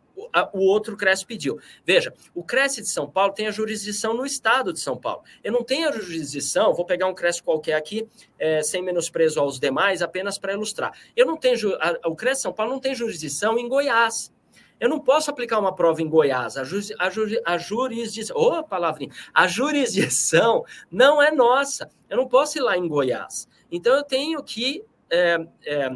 [0.53, 1.59] o outro Cresce pediu.
[1.85, 5.23] Veja, o Cresce de São Paulo tem a jurisdição no estado de São Paulo.
[5.43, 8.09] Eu não tenho a jurisdição, vou pegar um Cresce qualquer aqui,
[8.39, 10.93] é, sem menosprezo aos demais, apenas para ilustrar.
[11.15, 14.33] Eu não tenho, a, o Cresce de São Paulo não tem jurisdição em Goiás.
[14.79, 16.57] Eu não posso aplicar uma prova em Goiás.
[16.57, 21.91] A, ju, a, ju, a jurisdição, ô oh, palavrinha, a jurisdição não é nossa.
[22.11, 23.49] Eu não posso ir lá em Goiás.
[23.71, 25.91] Então eu tenho que é, é,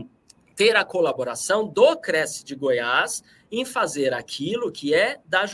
[0.60, 5.46] ter a colaboração do Cresce de Goiás em fazer aquilo que é da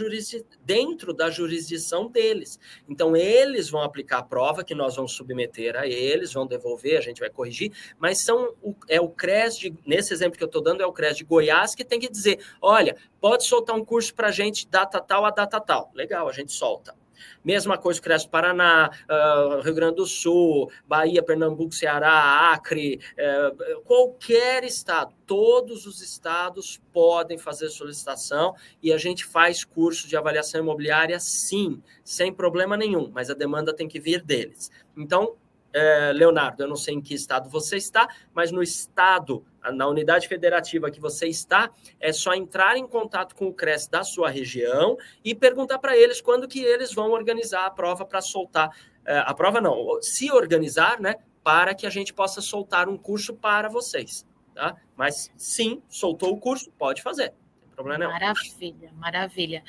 [0.65, 2.59] dentro da jurisdição deles.
[2.89, 7.01] Então, eles vão aplicar a prova que nós vamos submeter a eles, vão devolver, a
[7.01, 10.61] gente vai corrigir, mas são o, é o CRES, de, nesse exemplo que eu estou
[10.61, 14.13] dando, é o CRES de Goiás que tem que dizer: olha, pode soltar um curso
[14.13, 15.93] para a gente, data tal a data tal.
[15.95, 16.97] Legal, a gente solta.
[17.45, 24.65] Mesma coisa Cresce Paraná, uh, Rio Grande do Sul, Bahia, Pernambuco, Ceará, Acre, uh, qualquer
[24.65, 31.19] estado, todos os estados podem fazer solicitação e a gente faz curso de avaliação imobiliária
[31.19, 34.71] sim, sem problema nenhum, mas a demanda tem que vir deles.
[34.97, 35.37] Então,
[35.73, 39.45] é, Leonardo, eu não sei em que estado você está, mas no estado,
[39.75, 44.03] na unidade federativa que você está, é só entrar em contato com o CRES da
[44.03, 48.71] sua região e perguntar para eles quando que eles vão organizar a prova para soltar.
[49.05, 51.17] É, a prova não, se organizar, né?
[51.43, 54.27] Para que a gente possa soltar um curso para vocês.
[54.55, 54.75] Tá?
[54.97, 57.35] Mas sim, soltou o curso, pode fazer.
[57.61, 59.63] Não tem problema Maravilha, maravilha.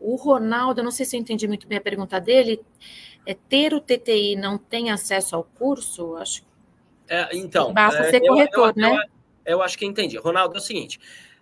[0.00, 2.60] O Ronaldo, eu não sei se eu entendi muito bem a pergunta dele,
[3.26, 6.16] é ter o TTI não tem acesso ao curso?
[6.16, 6.42] Acho
[7.08, 7.72] é, então.
[7.72, 9.04] Basta é, ser corretor, eu, né?
[9.44, 10.16] Eu, eu, acho que entendi.
[10.16, 10.98] Ronaldo, é o seguinte: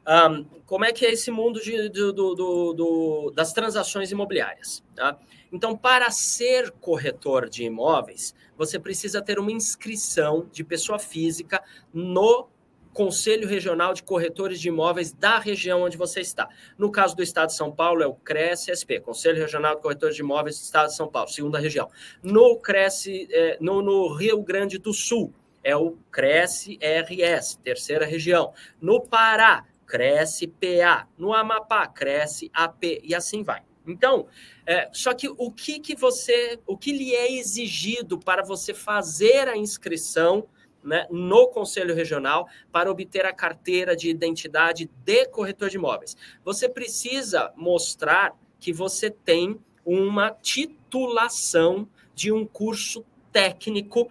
[0.06, 4.82] um, como é que é esse mundo de, do, do, do, das transações imobiliárias?
[4.94, 5.16] Tá?
[5.52, 11.62] Então, para ser corretor de imóveis, você precisa ter uma inscrição de pessoa física
[11.92, 12.48] no
[12.92, 16.48] Conselho Regional de Corretores de Imóveis da região onde você está.
[16.76, 20.22] No caso do Estado de São Paulo, é o CRES-SP, Conselho Regional de Corretores de
[20.22, 21.90] Imóveis do Estado de São Paulo, segunda região.
[22.22, 25.32] No CRES, é, no, no Rio Grande do Sul,
[25.64, 28.52] é o CRES-RS, terceira região.
[28.80, 31.06] No Pará, CRES-PA.
[31.16, 33.62] No Amapá, CRES-AP, e assim vai.
[33.86, 34.26] Então,
[34.66, 39.48] é, só que o que, que você, o que lhe é exigido para você fazer
[39.48, 40.46] a inscrição
[40.82, 46.16] né, no Conselho Regional para obter a carteira de identidade de corretor de imóveis.
[46.44, 54.08] Você precisa mostrar que você tem uma titulação de um curso técnico,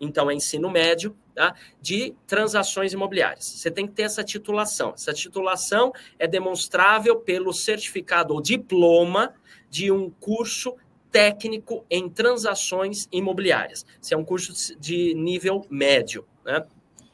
[0.00, 3.44] então é ensino médio, tá, de transações imobiliárias.
[3.44, 4.92] Você tem que ter essa titulação.
[4.94, 9.34] Essa titulação é demonstrável pelo certificado ou diploma
[9.68, 10.76] de um curso
[11.10, 13.84] técnico em transações imobiliárias.
[14.02, 16.64] Esse é um curso de nível médio, né?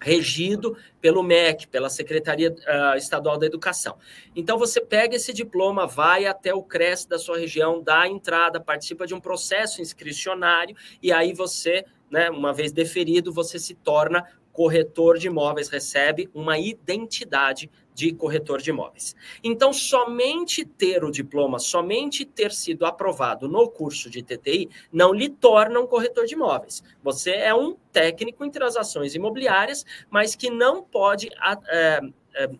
[0.00, 3.96] regido pelo MEC, pela Secretaria uh, Estadual da Educação.
[4.34, 8.60] Então, você pega esse diploma, vai até o CRES da sua região, dá a entrada,
[8.60, 14.24] participa de um processo inscricionário, e aí você, né, uma vez deferido, você se torna
[14.52, 19.16] corretor de imóveis, recebe uma identidade de corretor de imóveis.
[19.42, 25.30] Então, somente ter o diploma, somente ter sido aprovado no curso de TTI, não lhe
[25.30, 26.84] torna um corretor de imóveis.
[27.02, 31.30] Você é um técnico em transações imobiliárias, mas que não pode.
[31.70, 32.00] É,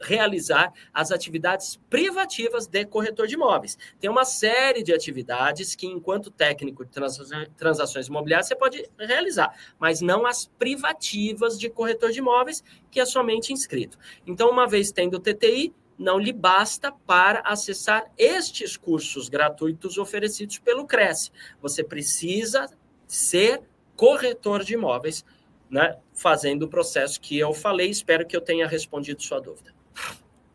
[0.00, 3.76] realizar as atividades privativas de corretor de imóveis.
[4.00, 6.90] Tem uma série de atividades que, enquanto técnico de
[7.56, 13.04] transações imobiliárias, você pode realizar, mas não as privativas de corretor de imóveis, que é
[13.04, 13.98] somente inscrito.
[14.26, 20.58] Então, uma vez tendo o TTI, não lhe basta para acessar estes cursos gratuitos oferecidos
[20.58, 21.30] pelo Cresce.
[21.60, 22.68] Você precisa
[23.06, 23.62] ser
[23.96, 25.24] corretor de imóveis
[25.70, 27.90] né, fazendo o processo que eu falei.
[27.90, 29.74] Espero que eu tenha respondido sua dúvida.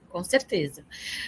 [0.10, 0.86] Com certeza.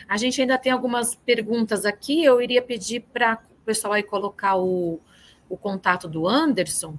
[0.08, 2.24] A gente ainda tem algumas perguntas aqui.
[2.24, 5.00] Eu iria pedir para o pessoal aí colocar o,
[5.48, 6.98] o contato do Anderson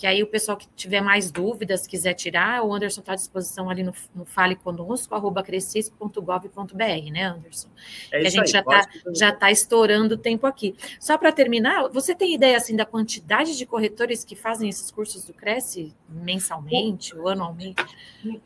[0.00, 3.68] que aí o pessoal que tiver mais dúvidas, quiser tirar, o Anderson está à disposição
[3.68, 7.68] ali no, no fale conosco, arroba crescis.gov.br, né, Anderson?
[8.10, 10.74] É que a gente aí, já está já tá estourando o tempo aqui.
[10.98, 15.26] Só para terminar, você tem ideia assim da quantidade de corretores que fazem esses cursos
[15.26, 17.84] do Cresce mensalmente ou anualmente?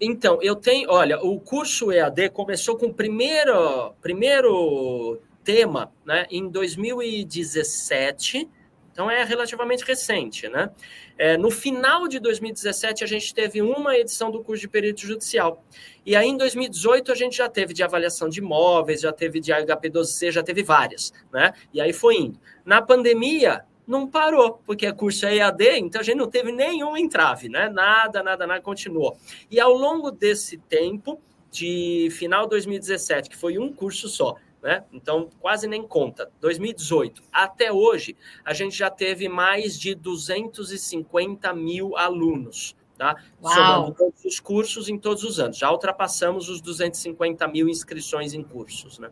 [0.01, 6.49] Então, eu tenho, olha, o curso EAD começou com o primeiro, primeiro tema né, em
[6.49, 8.51] 2017
[8.95, 10.71] então é relativamente recente, né?
[11.19, 15.65] É, no final de 2017, a gente teve uma edição do curso de perito judicial.
[16.07, 19.53] E aí, em 2018, a gente já teve de avaliação de imóveis, já teve de
[19.53, 21.53] HP12C, já teve várias, né?
[21.73, 22.39] E aí foi indo.
[22.65, 27.49] Na pandemia, não parou, porque é curso EAD, então a gente não teve nenhum entrave,
[27.49, 27.69] né?
[27.69, 29.17] Nada, nada, nada, continuou.
[29.51, 31.21] E ao longo desse tempo,
[31.51, 34.83] de final de 2017, que foi um curso só, né?
[34.91, 36.33] Então, quase nem conta.
[36.41, 43.15] 2018 até hoje, a gente já teve mais de 250 mil alunos, tá?
[43.43, 43.53] Uau.
[43.53, 45.59] Somando todos os cursos em todos os anos.
[45.59, 49.11] Já ultrapassamos os 250 mil inscrições em cursos, né?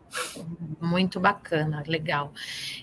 [0.80, 2.32] Muito bacana, legal.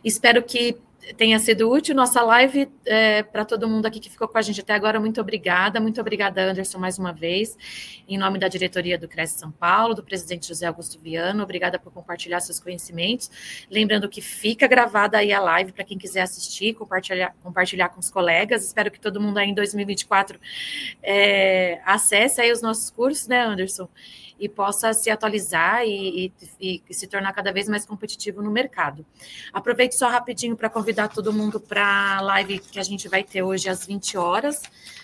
[0.04, 0.78] Espero que
[1.18, 4.62] tenha sido útil nossa live é, para todo mundo aqui que ficou com a gente
[4.62, 5.00] até agora.
[5.00, 7.58] Muito obrigada, muito obrigada, Anderson, mais uma vez,
[8.08, 11.42] em nome da diretoria do Cresce São Paulo, do presidente José Augusto Viano.
[11.44, 13.30] Obrigada por compartilhar seus conhecimentos.
[13.70, 18.10] Lembrando que fica gravada aí a live para quem quiser assistir, compartilhar, compartilhar com os
[18.10, 18.66] colegas.
[18.66, 20.40] Espero que todo mundo aí em 2024
[21.02, 23.88] é, acesse aí os nossos cursos, né, Anderson?
[24.40, 29.06] E possa se atualizar e, e, e, se tornar cada vez mais competitivo no mercado.
[29.52, 33.44] Aproveite só rapidinho para convidar todo mundo para a live que a gente vai ter
[33.44, 34.62] hoje às 20 horas,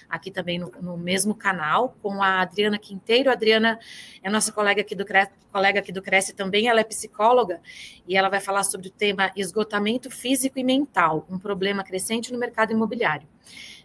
[0.10, 3.30] aqui também no, no, mesmo canal, com a Adriana Quinteiro.
[3.30, 3.80] A Adriana
[4.24, 7.62] é nossa colega aqui do Cresce, colega aqui do Cresce também, ela é psicóloga
[8.08, 12.40] e ela vai falar sobre o tema esgotamento físico e mental, um problema crescente no
[12.40, 13.28] mercado imobiliário.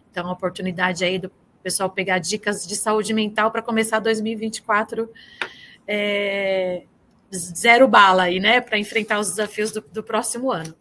[0.09, 1.31] Então, a oportunidade aí do
[1.61, 5.09] pessoal pegar dicas de saúde mental para começar 2024
[5.87, 6.83] é,
[7.33, 8.61] zero bala aí, né?
[8.61, 10.75] Para enfrentar os desafios do, do próximo ano.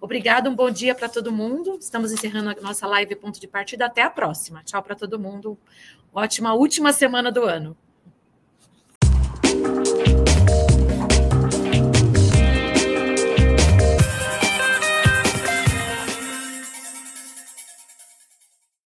[0.00, 1.78] Obrigada, um bom dia para todo mundo.
[1.80, 3.86] Estamos encerrando a nossa live ponto de partida.
[3.86, 4.62] Até a próxima.
[4.62, 5.58] Tchau para todo mundo.
[6.12, 7.76] Ótima última semana do ano.